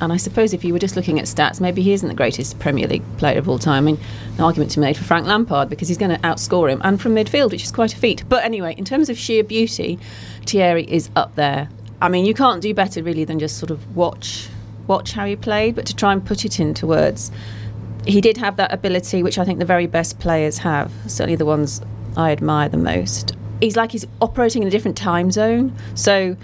[0.00, 2.58] And I suppose if you were just looking at stats, maybe he isn't the greatest
[2.58, 3.84] Premier League player of all time.
[3.84, 4.00] I mean,
[4.36, 7.00] an argument to be made for Frank Lampard because he's going to outscore him, and
[7.00, 8.24] from midfield, which is quite a feat.
[8.28, 9.98] But anyway, in terms of sheer beauty,
[10.46, 11.68] Thierry is up there.
[12.00, 14.48] I mean, you can't do better really than just sort of watch
[14.86, 17.30] watch how he played, but to try and put it into words,
[18.08, 20.90] he did have that ability, which I think the very best players have.
[21.06, 21.82] Certainly the ones
[22.16, 23.36] I admire the most.
[23.60, 26.36] He's like he's operating in a different time zone, so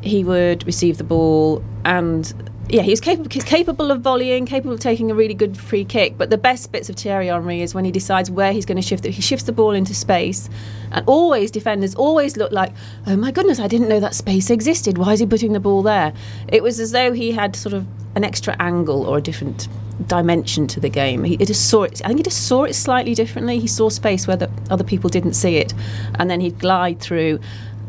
[0.00, 3.28] he would receive the ball and yeah, he's capable.
[3.30, 6.16] He's capable of volleying, capable of taking a really good free kick.
[6.16, 8.82] But the best bits of Thierry Henry is when he decides where he's going to
[8.82, 9.10] shift it.
[9.10, 10.48] He shifts the ball into space,
[10.92, 12.72] and always defenders always look like,
[13.06, 14.96] oh my goodness, I didn't know that space existed.
[14.96, 16.14] Why is he putting the ball there?
[16.48, 19.68] It was as though he had sort of an extra angle or a different
[20.06, 21.24] dimension to the game.
[21.24, 22.00] He, just saw it.
[22.04, 23.58] I think he just saw it slightly differently.
[23.58, 25.72] He saw space where the other people didn't see it,
[26.16, 27.40] and then he'd glide through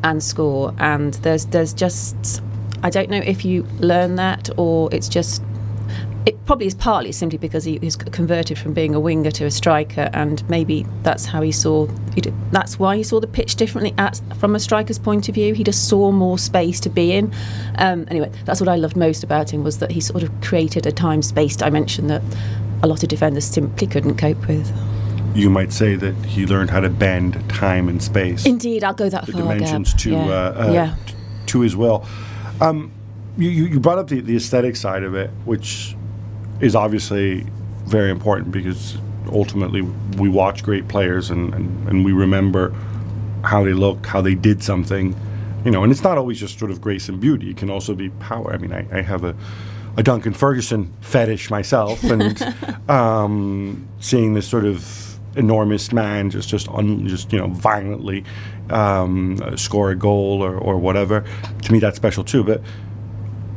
[0.04, 0.74] and score.
[0.78, 2.42] And there's there's just
[2.84, 5.42] I don't know if you learn that or it's just.
[6.26, 9.52] It probably is partly simply because he was converted from being a winger to a
[9.52, 11.88] striker, and maybe that's how he saw.
[12.52, 15.54] That's why he saw the pitch differently at, from a striker's point of view.
[15.54, 17.34] He just saw more space to be in.
[17.78, 20.86] Um, anyway, that's what I loved most about him was that he sort of created
[20.86, 22.22] a time-space dimension that
[22.84, 24.72] a lot of defenders simply couldn't cope with.
[25.36, 28.46] You might say that he learned how to bend time and space.
[28.46, 29.42] Indeed, I'll go that the far.
[29.42, 30.00] dimensions Gab.
[30.02, 30.26] to yeah.
[30.26, 30.96] uh, uh, yeah.
[31.06, 31.16] t-
[31.48, 32.06] to his will.
[32.62, 32.92] Um,
[33.38, 35.96] you, you you brought up the, the aesthetic side of it, which
[36.64, 37.46] is obviously
[37.86, 38.98] very important because
[39.28, 39.82] ultimately
[40.18, 42.74] we watch great players and, and, and we remember
[43.44, 45.14] how they looked, how they did something,
[45.66, 45.84] you know.
[45.84, 48.54] And it's not always just sort of grace and beauty; it can also be power.
[48.54, 49.36] I mean, I, I have a
[49.98, 52.42] a Duncan Ferguson fetish myself, and
[52.90, 58.24] um, seeing this sort of enormous man just just un, just you know violently
[58.70, 61.26] um, score a goal or, or whatever.
[61.64, 62.46] To me, that's special too.
[62.46, 62.62] But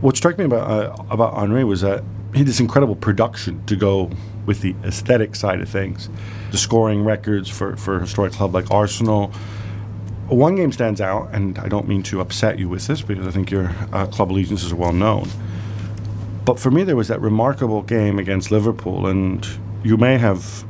[0.01, 2.03] what struck me about uh, about Henry was that
[2.37, 4.11] he had this incredible production to go
[4.45, 6.11] with the aesthetic side of things,
[6.51, 9.33] the scoring records for for a historic club like Arsenal.
[10.29, 13.31] One game stands out, and I don't mean to upset you with this because I
[13.31, 15.31] think your uh, club allegiances are well known.
[16.45, 19.47] But for me, there was that remarkable game against Liverpool, and
[19.83, 20.65] you may have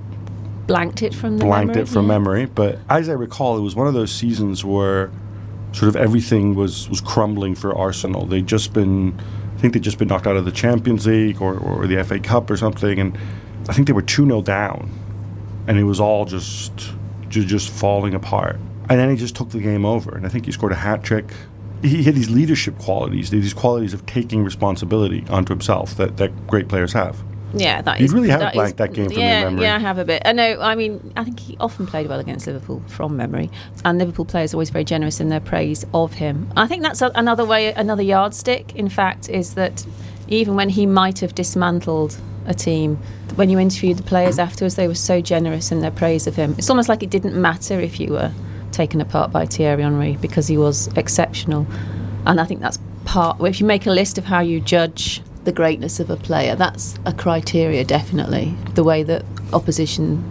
[0.68, 2.12] blanked it from the blanked memory, it from yeah.
[2.12, 2.46] memory.
[2.46, 5.10] But as I recall, it was one of those seasons where
[5.72, 8.24] sort of everything was, was crumbling for Arsenal.
[8.24, 9.20] They'd just been,
[9.56, 12.18] I think they'd just been knocked out of the Champions League or, or the FA
[12.18, 13.18] Cup or something, and
[13.68, 14.90] I think they were 2 0 down.
[15.66, 16.92] And it was all just,
[17.28, 18.56] ju- just falling apart.
[18.88, 20.14] And then he just took the game over.
[20.14, 21.32] And I think he scored a hat trick.
[21.82, 26.68] He had these leadership qualities, these qualities of taking responsibility onto himself that, that great
[26.68, 27.22] players have.
[27.58, 28.12] Yeah, that You is.
[28.14, 29.62] really have that blanked is- that game from your yeah, memory.
[29.64, 30.24] Yeah, I have a bit.
[30.24, 30.60] Uh, I know.
[30.60, 33.50] I mean, I think he often played well against Liverpool from memory,
[33.84, 36.48] and Liverpool players are always very generous in their praise of him.
[36.56, 38.74] I think that's a, another way, another yardstick.
[38.74, 39.84] In fact, is that
[40.28, 42.16] even when he might have dismantled
[42.46, 42.96] a team,
[43.36, 46.54] when you interviewed the players afterwards, they were so generous in their praise of him.
[46.58, 48.32] It's almost like it didn't matter if you were
[48.72, 51.66] taken apart by Thierry Henry because he was exceptional.
[52.26, 53.40] And I think that's part.
[53.40, 56.98] If you make a list of how you judge the greatness of a player, that's
[57.06, 58.54] a criteria, definitely.
[58.74, 60.22] The way that opposition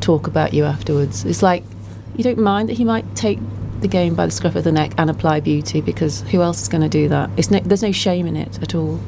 [0.00, 1.24] talk about you afterwards.
[1.24, 1.64] It's like
[2.16, 3.38] you don't mind that he might take
[3.80, 6.68] the game by the scruff of the neck and apply beauty because who else is
[6.68, 7.28] going to do that?
[7.36, 9.00] It's no, there's no shame in it at all.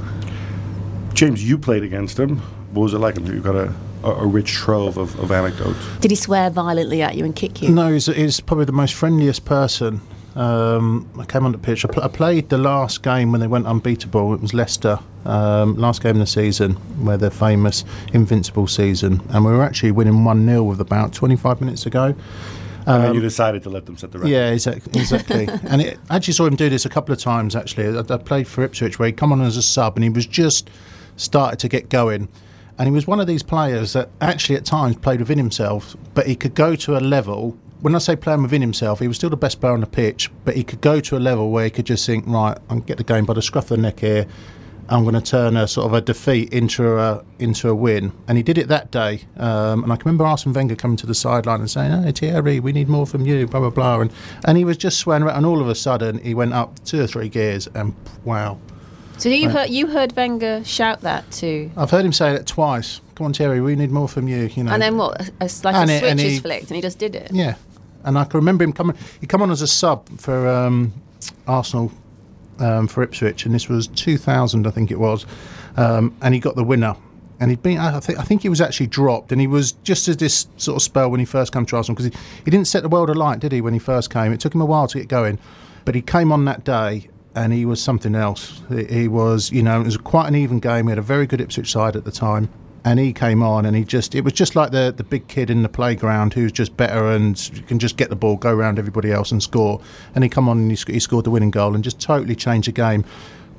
[1.14, 2.38] James, you played against him.
[2.72, 3.16] What was it like?
[3.18, 5.78] You've got a, a, a rich trove of, of anecdotes.
[6.00, 7.70] Did he swear violently at you and kick you?
[7.70, 10.00] No, he's, he's probably the most friendliest person.
[10.37, 11.85] Um, I came on the pitch.
[11.85, 14.35] I, pl- I played the last game when they went unbeatable.
[14.35, 16.72] It was Leicester, um, last game of the season,
[17.05, 21.61] where their famous invincible season, and we were actually winning one 0 with about 25
[21.62, 22.14] minutes to go.
[22.87, 24.29] and you decided to let them set the record.
[24.29, 25.01] Um, Yeah, exactly.
[25.01, 25.49] exactly.
[25.68, 27.57] and it, I actually saw him do this a couple of times.
[27.57, 30.11] Actually, I, I played for Ipswich where he'd come on as a sub, and he
[30.11, 30.68] was just
[31.16, 32.29] started to get going.
[32.79, 36.27] And he was one of these players that actually at times played within himself, but
[36.27, 37.57] he could go to a level.
[37.81, 40.31] When I say playing within himself, he was still the best player on the pitch,
[40.45, 42.81] but he could go to a level where he could just think, right, I can
[42.81, 44.27] get the game by the scruff of the neck here,
[44.89, 48.37] I'm going to turn a sort of a defeat into a into a win, and
[48.39, 49.23] he did it that day.
[49.37, 52.61] Um, and I can remember Arsene Wenger coming to the sideline and saying, "Hey Thierry,
[52.61, 54.12] we need more from you," blah blah blah, and
[54.45, 57.01] and he was just swearing around, and all of a sudden he went up two
[57.03, 58.59] or three gears, and wow.
[59.19, 59.57] So you Right.
[59.57, 63.01] heard you heard Wenger shout that to, I've heard him say that twice.
[63.16, 64.48] Come on, Terry, we need more from you.
[64.55, 65.20] You know, and then what?
[65.20, 67.31] A, a, like And a it- switch is he- flicked, and he just did it.
[67.33, 67.55] Yeah,
[68.05, 68.96] and I can remember him coming.
[69.20, 70.92] He come on as a sub for um,
[71.48, 71.90] Arsenal
[72.59, 75.26] um, for Ipswich, and this was 2000, I think it was,
[75.76, 76.94] um, and he got the winner.
[77.38, 80.09] And he'd been, I think, I think he was actually dropped, and he was just
[80.09, 82.66] as this sort of spell when he first came to Arsenal because he, he didn't
[82.66, 83.61] set the world alight, did he?
[83.61, 85.38] When he first came, it took him a while to get going,
[85.85, 87.09] but he came on that day.
[87.35, 88.62] And he was something else.
[88.70, 90.87] He, he was, you know, it was quite an even game.
[90.87, 92.48] We had a very good Ipswich side at the time,
[92.87, 95.51] and he came on and he just it was just like the the big kid
[95.51, 99.11] in the playground who's just better and can just get the ball go around everybody
[99.11, 99.81] else and score.
[100.14, 102.37] And he come on and he, sc- he scored the winning goal and just totally
[102.37, 103.05] changed the game.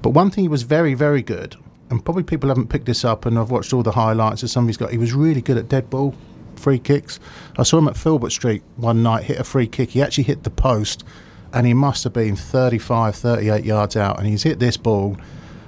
[0.02, 1.58] But one thing he was very very good
[1.90, 4.64] and probably people haven't picked this up and I've watched all the highlights of some
[4.64, 6.16] of he's got he was really good at dead ball
[6.56, 7.20] free kicks.
[7.58, 9.90] I saw him at Filbert Street one night hit a free kick.
[9.90, 11.04] He actually hit the post
[11.52, 15.18] and he must have been 35 38 yards out and he's hit this ball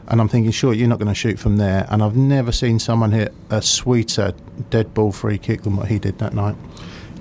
[0.09, 1.85] and I'm thinking, sure, you're not going to shoot from there.
[1.89, 4.33] And I've never seen someone hit a sweeter
[4.69, 6.55] dead ball free kick than what he did that night.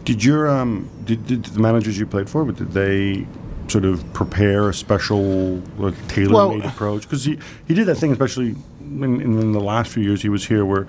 [0.05, 2.51] Did your um did, did the managers you played for?
[2.51, 3.27] Did they
[3.69, 7.03] sort of prepare a special like tailor-made Well- approach?
[7.03, 10.47] Because he he did that thing, especially in, in, the last few years he was
[10.47, 10.87] here, where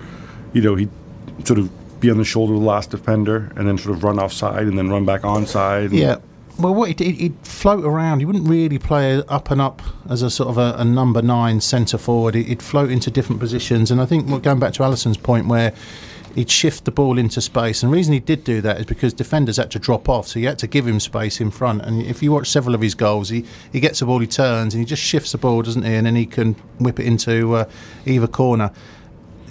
[0.54, 0.88] you know he
[1.44, 4.18] sort of be on the shoulder of the last defender and then sort of run
[4.18, 5.86] offside and then run back onside.
[5.86, 6.16] and- Yeah.
[6.60, 8.20] Well, what he'd float around.
[8.20, 11.60] He wouldn't really play up and up as a sort of a, a number nine
[11.60, 12.34] centre forward.
[12.34, 13.90] He- He'd float into different positions.
[13.90, 15.72] And I think well, going back to Alyson's point, where
[16.34, 17.82] he'd shift the ball into space.
[17.82, 20.38] And the reason he did do that is because defenders had to drop off, so
[20.38, 21.82] you had to give him space in front.
[21.82, 24.74] And if you watch several of his goals, he, he gets the ball, he turns,
[24.74, 25.94] and he just shifts the ball, doesn't he?
[25.94, 27.64] And then he can whip it into uh,
[28.06, 28.70] either corner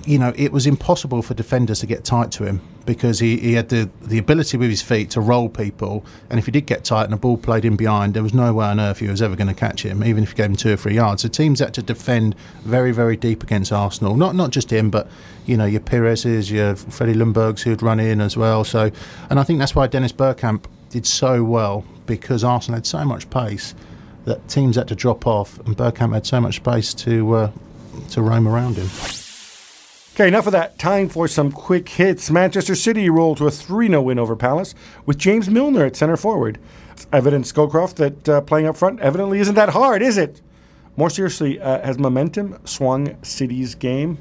[0.10, 3.54] you know, it was impossible for defenders to get tight to him because he, he
[3.54, 6.04] had the, the ability with his feet to roll people.
[6.32, 8.52] And if he did get tight and the ball played in behind, there was no
[8.52, 10.56] way on earth he was ever going to catch him, even if you gave him
[10.56, 11.22] two or three yards.
[11.22, 14.18] So teams had to defend very, very deep against Arsenal.
[14.18, 15.08] Not not just him, but,
[15.46, 18.64] you know, your Pires's, your Freddie Ljungbergs who'd run in as well.
[18.64, 18.90] So,
[19.30, 23.30] And I think that's why Dennis Bergkamp did so well because Arsenal had so much
[23.30, 23.76] pace
[24.26, 27.52] that teams had to drop off and Bergkamp had so much space to, uh,
[28.10, 28.90] to roam around him.
[30.20, 30.78] Okay, enough of that.
[30.78, 32.30] Time for some quick hits.
[32.30, 36.18] Manchester City rolled to a 3 0 win over Palace with James Milner at centre
[36.18, 36.60] forward.
[37.14, 40.42] Evidence, Scowcroft, that uh, playing up front evidently isn't that hard, is it?
[40.98, 44.18] More seriously, uh, has momentum swung City's game?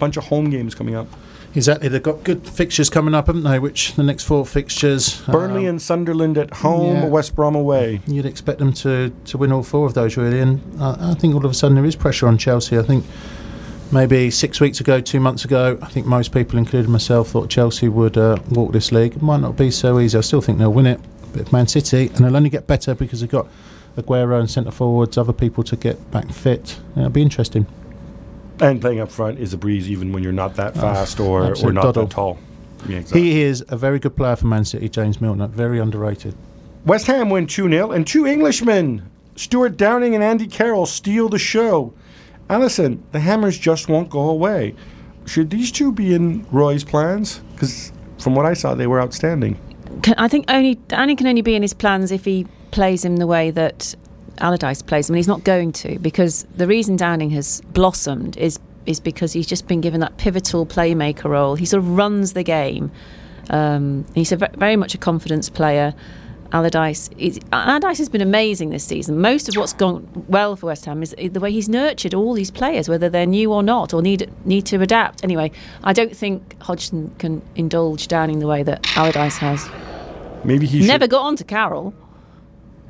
[0.00, 1.06] Bunch of home games coming up.
[1.54, 3.60] Exactly, they've got good fixtures coming up, haven't they?
[3.60, 7.06] Which the next four fixtures, Burnley um, and Sunderland at home, yeah.
[7.06, 8.00] West Brom away.
[8.08, 10.40] you'd expect them to, to win all four of those, really.
[10.40, 12.76] And I, I think all of a sudden there is pressure on Chelsea.
[12.76, 13.04] I think
[13.92, 17.88] maybe six weeks ago, two months ago, I think most people, including myself, thought Chelsea
[17.88, 19.14] would uh, walk this league.
[19.16, 20.18] It might not be so easy.
[20.18, 21.00] I still think they'll win it.
[21.32, 23.46] But if Man City, and they'll only get better because they've got
[23.96, 26.78] Aguero and centre forwards, other people to get back fit.
[26.96, 27.66] It'll be interesting.
[28.60, 31.54] And playing up front is a breeze even when you're not that fast or, or
[31.64, 32.06] Oh, not doddle.
[32.06, 32.38] that tall.
[32.88, 33.22] Yeah, exactly.
[33.22, 35.46] He is a very good player for Man City, James Milner.
[35.48, 36.34] Very underrated.
[36.84, 41.38] West Ham win 2 0, and two Englishmen, Stewart Downing and Andy Carroll, steal the
[41.38, 41.92] show.
[42.48, 44.74] Alyson, the Hammers just won't go away.
[45.26, 47.40] Should these two be in Roy's plans?
[47.52, 49.58] Because from what I saw, they were outstanding.
[50.02, 53.16] Can, I think only Danny can only be in his plans if he plays him
[53.16, 53.94] the way that
[54.38, 58.58] Allardyce plays him, and he's not going to because the reason Downing has blossomed is
[58.84, 61.56] is because he's just been given that pivotal playmaker role.
[61.56, 62.92] He sort of runs the game.
[63.50, 65.94] Um, he's a very much a confidence player.
[66.52, 69.20] Allardyce, is, Allardyce has been amazing this season.
[69.20, 72.50] Most of what's gone well for West Ham is the way he's nurtured all these
[72.50, 75.22] players, whether they're new or not, or need need to adapt.
[75.24, 75.50] Anyway,
[75.84, 79.68] I don't think Hodgson can indulge Downing the way that Allardyce has.
[80.44, 81.10] Maybe he Never should.
[81.10, 81.94] got on to Carroll.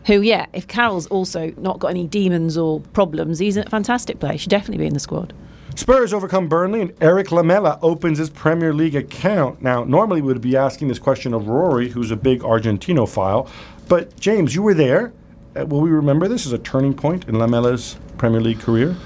[0.06, 4.32] Who, yeah, if Carroll's also not got any demons or problems, he's a fantastic player.
[4.32, 5.32] He should definitely be in the squad.
[5.76, 9.60] Spurs overcome Burnley, and Eric Lamela opens his Premier League account.
[9.60, 13.48] Now, normally we would be asking this question of Rory, who's a big Argentinophile.
[13.86, 15.12] But, James, you were there.
[15.54, 18.96] Uh, will we remember this as a turning point in Lamela's Premier League career?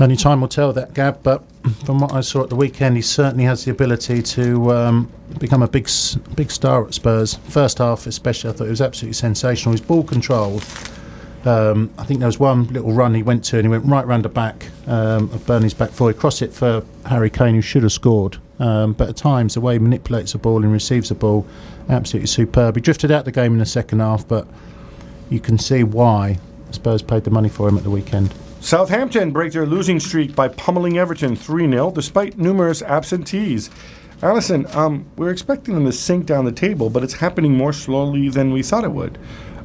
[0.00, 1.22] Only time will tell that, Gab.
[1.22, 1.44] But
[1.84, 5.62] from what I saw at the weekend, he certainly has the ability to um, become
[5.62, 5.90] a big,
[6.34, 7.34] big star at Spurs.
[7.34, 9.72] First half, especially, I thought it was absolutely sensational.
[9.72, 10.60] His ball control.
[11.46, 14.06] Um, I think there was one little run he went to, and he went right
[14.06, 16.10] round the back um, of Burnley's back four.
[16.10, 18.38] He crossed it for Harry Kane, who should have scored.
[18.58, 21.46] Um, but at times, the way he manipulates the ball and receives the ball,
[21.88, 22.76] absolutely superb.
[22.76, 24.46] He drifted out the game in the second half, but
[25.28, 26.38] you can see why
[26.70, 28.32] Spurs paid the money for him at the weekend.
[28.60, 33.68] Southampton break their losing streak by pummeling Everton 3 0 despite numerous absentees.
[34.22, 38.30] Alyson, um, we're expecting them to sink down the table, but it's happening more slowly
[38.30, 39.18] than we thought it would.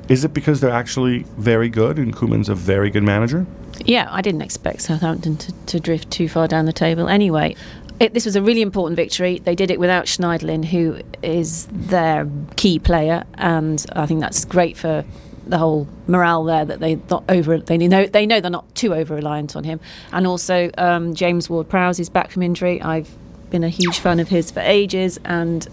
[0.10, 3.46] Is it because they're actually very good and Koeman's a very good manager?
[3.86, 7.56] Yeah, I didn't expect Southampton to, to drift too far down the table anyway.
[8.00, 9.40] It, this was a really important victory.
[9.40, 14.78] They did it without Schneiderlin, who is their key player, and I think that's great
[14.78, 15.06] for
[15.46, 18.94] the whole morale there that they not over they know they know they're not too
[18.94, 19.80] over reliant on him,
[20.14, 22.82] and also um, James Ward-Prowse is back from injury.
[22.82, 23.10] I've
[23.50, 25.68] been a huge fan of his for ages, and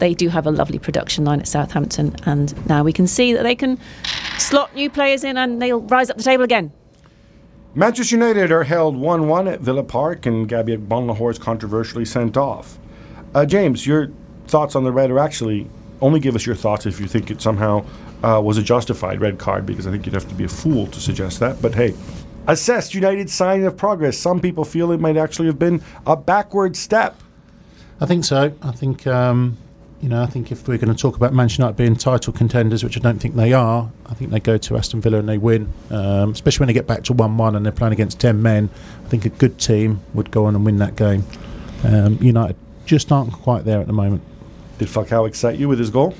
[0.00, 2.16] they do have a lovely production line at Southampton.
[2.26, 3.78] And now we can see that they can
[4.38, 6.72] slot new players in, and they'll rise up the table again.
[7.74, 12.36] Manchester United are held 1 1 at Villa Park, and Gabby Agbonlahor is controversially sent
[12.36, 12.78] off.
[13.32, 14.10] Uh, James, your
[14.48, 15.70] thoughts on the red are actually
[16.00, 17.84] only give us your thoughts if you think it somehow
[18.24, 20.88] uh, was a justified red card, because I think you'd have to be a fool
[20.88, 21.62] to suggest that.
[21.62, 21.94] But hey,
[22.48, 24.18] assessed United's sign of progress.
[24.18, 27.20] Some people feel it might actually have been a backward step.
[28.00, 28.52] I think so.
[28.62, 29.58] I think um,
[30.00, 30.22] you know.
[30.22, 33.00] I think if we're going to talk about Manchester United being title contenders, which I
[33.00, 35.72] don't think they are, I think they go to Aston Villa and they win.
[35.90, 38.68] Um, especially when they get back to one-one and they're playing against ten men.
[39.04, 41.24] I think a good team would go on and win that game.
[41.84, 44.22] Um, United just aren't quite there at the moment.
[44.78, 46.14] Did Falcao excite you with his goal?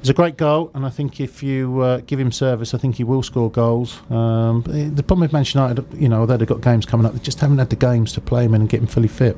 [0.00, 2.94] It's a great goal, and I think if you uh, give him service, I think
[2.94, 3.98] he will score goals.
[4.08, 7.18] Um, the problem with Manchester United, you know, although they've got games coming up, they
[7.18, 9.36] just haven't had the games to play him and get him fully fit.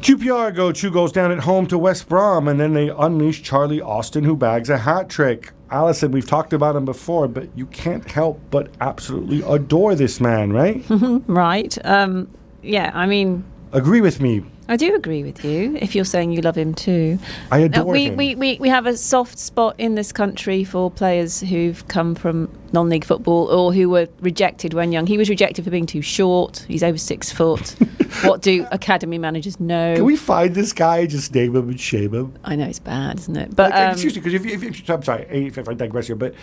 [0.00, 3.82] QPR go two goals down at home to West Brom, and then they unleash Charlie
[3.82, 5.52] Austin, who bags a hat trick.
[5.70, 10.52] Alyson, we've talked about him before, but you can't help but absolutely adore this man,
[10.52, 10.82] right?
[11.26, 11.76] Right.
[11.84, 12.28] Um,
[12.62, 14.42] yeah, I mean, Agree with me.
[14.68, 17.18] I do agree with you if you're saying you love him too.
[17.52, 18.16] I Now, adore we, him.
[18.16, 22.48] we, we, we have a soft spot in this country for players who've come from
[22.72, 25.06] non league football or who were rejected when young.
[25.06, 26.64] He was rejected for being too short.
[26.68, 27.76] He's over six foot.
[28.22, 29.94] what do academy managers know?
[29.96, 32.34] Can we find this guy, just name him and shame him?
[32.44, 33.54] I know it's bad, isn't it?
[33.56, 36.06] But Like, um, excuse me, because if, if, if I'm sorry, if, if I digress
[36.08, 36.34] here, but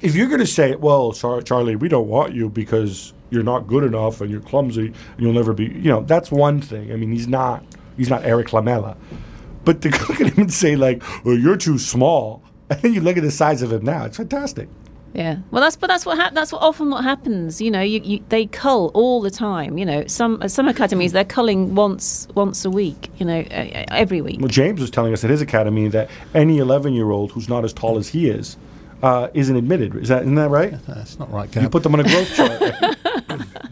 [0.00, 3.66] if you're going to say, "Well, Char- Charlie, we don't want you because you're not
[3.66, 6.92] good enough and you're clumsy and you'll never be," you know, that's one thing.
[6.92, 7.64] I mean, he's not
[7.96, 8.96] he's not Eric Lamela,
[9.64, 13.00] but to look at him and say like, "Well, you're too small," and then you
[13.00, 14.68] look at the size of him now, it's fantastic.
[15.14, 17.60] Yeah, well, that's but that's what hap- that's what often what happens.
[17.60, 19.76] You know, you, you they cull all the time.
[19.76, 23.10] You know, some some academies they're culling once once a week.
[23.18, 24.40] You know, uh, uh, every week.
[24.40, 27.64] Well, James was telling us at his academy that any 11 year old who's not
[27.64, 28.56] as tall as he is
[29.02, 29.96] uh, isn't admitted.
[29.96, 30.74] Is that isn't that right?
[30.86, 31.62] That's not right, can.
[31.62, 32.96] You put them on a growth chart.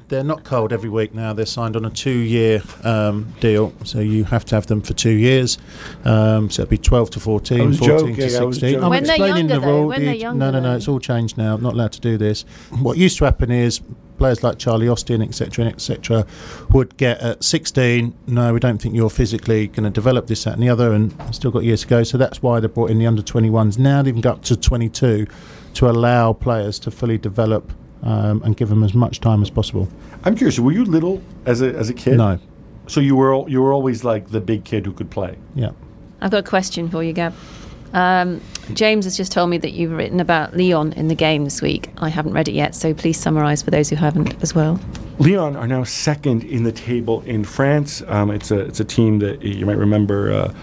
[0.09, 1.33] They're not cold every week now.
[1.33, 5.11] They're signed on a two-year um, deal, so you have to have them for two
[5.13, 5.59] years.
[6.05, 8.83] Um, so it'd be 12 to 14, 14 joking, to 16.
[8.83, 9.87] I'm When explaining younger, the though, rule.
[9.89, 10.77] when the- younger, no, no, no.
[10.77, 11.55] It's all changed now.
[11.55, 12.43] I'm Not allowed to do this.
[12.81, 13.81] What used to happen is
[14.19, 16.27] players like Charlie Austin, etc., etc.,
[16.71, 18.13] would get at 16.
[18.27, 21.15] No, we don't think you're physically going to develop this, that, and the other, and
[21.35, 22.03] still got years to go.
[22.03, 23.79] So that's why they brought in the under 21s.
[23.79, 25.27] Now they even got up to 22
[25.75, 27.73] to allow players to fully develop
[28.03, 29.89] um, and give them as much time as possible.
[30.25, 30.59] I'm curious.
[30.59, 32.17] Were you little as a as a kid?
[32.17, 32.39] No.
[32.87, 35.37] So you were you were always like the big kid who could play.
[35.55, 35.71] Yeah.
[36.21, 37.35] I've got a question for you, Gab.
[37.93, 38.41] Um,
[38.75, 41.91] James has just told me that you've written about Lyon in the game this week.
[41.99, 44.79] I haven't read it yet, so please summarise for those who haven't as well.
[45.19, 48.03] Lyon are now second in the table in France.
[48.07, 50.33] Um, it's a it's a team that you might remember.
[50.33, 50.55] Uh,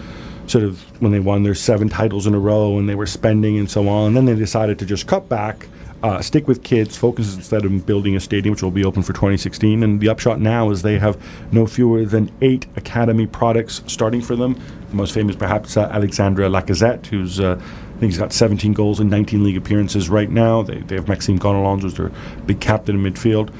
[0.46, 3.58] Sort of when they won their seven titles in a row and they were spending
[3.58, 4.06] and so on.
[4.06, 5.68] And then they decided to just cut back,
[6.02, 9.12] uh, stick with kids, focus instead of building a stadium, which will be open for
[9.12, 9.82] 2016.
[9.82, 11.20] And the upshot now is they have
[11.52, 14.60] no fewer than eight academy products starting for them.
[14.90, 19.00] The most famous, perhaps, uh, Alexandre Lacazette, who's uh, I think he's got 17 goals
[19.00, 20.62] and 19 league appearances right now.
[20.62, 22.12] They, they have Maxime Gonalons, who's their
[22.46, 23.52] big captain in midfield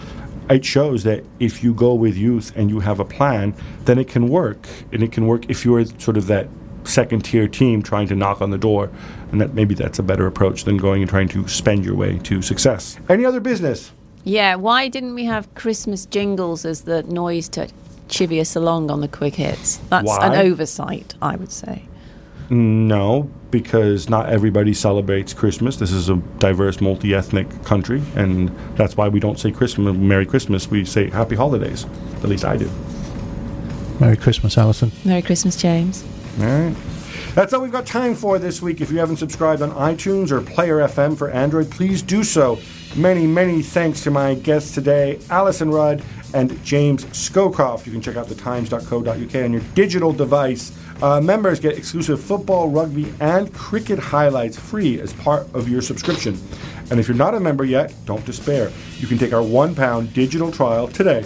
[0.51, 4.09] it shows that if you go with youth and you have a plan, then it
[4.09, 4.67] can work.
[4.93, 6.49] And it can work if you're sort of that
[6.89, 8.91] second tier team trying to knock on the door.
[9.31, 12.19] And that maybe that's a better approach than going and trying to spend your way
[12.21, 12.99] to success.
[13.09, 13.93] Any other business?
[14.25, 17.69] Yeah, why didn't we have Christmas jingles as the noise to
[18.09, 19.77] chivvy us along on the quick hits?
[19.89, 21.85] That's an oversight, I would say.
[22.51, 25.77] No, because not everybody celebrates Christmas.
[25.77, 28.03] This is a diverse, multi ethnic country.
[28.17, 30.71] And that's why we don't say Christmas, Merry Christmas.
[30.71, 31.85] We say Happy Holidays.
[32.17, 32.71] At least I do.
[34.01, 34.93] Merry Christmas, Alyson.
[35.05, 36.05] Merry Christmas, James.
[36.39, 36.77] All right.
[37.35, 38.81] That's all we've got time for this week.
[38.81, 42.59] If you haven't subscribed on iTunes or Player FM for Android, please do so.
[42.97, 46.03] Many, many thanks to my guests today, Alyson Rudd
[46.35, 47.87] and James Scowcroft.
[47.87, 50.73] You can check out thetimes.co.uk on your digital device.
[51.03, 56.39] Uh, members get exclusive football, rugby, and cricket highlights free as part of your subscription.
[56.91, 58.73] And if you're not a member yet, don't despair.
[58.99, 61.25] You can take our one pound digital trial today.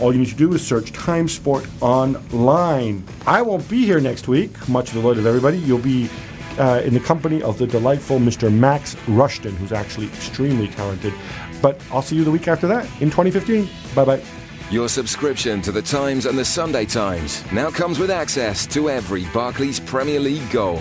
[0.00, 3.04] All you need to do is search Time Sport online.
[3.26, 5.58] I won't be here next week, much to the delight of everybody.
[5.58, 6.10] You'll be
[6.58, 8.52] uh, in the company of the delightful Mr.
[8.52, 11.14] Max Rushton, who's actually extremely talented.
[11.62, 13.68] But I'll see you the week after that in 2015.
[13.94, 14.22] Bye bye.
[14.70, 19.26] Your subscription to the Times and the Sunday Times now comes with access to every
[19.26, 20.80] Barclays Premier League goal.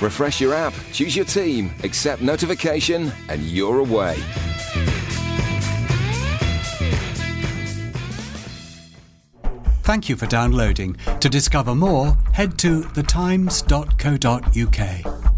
[0.00, 4.16] Refresh your app, choose your team, accept notification, and you're away.
[9.84, 10.96] Thank you for downloading.
[11.20, 15.33] To discover more, head to thetimes.co.uk.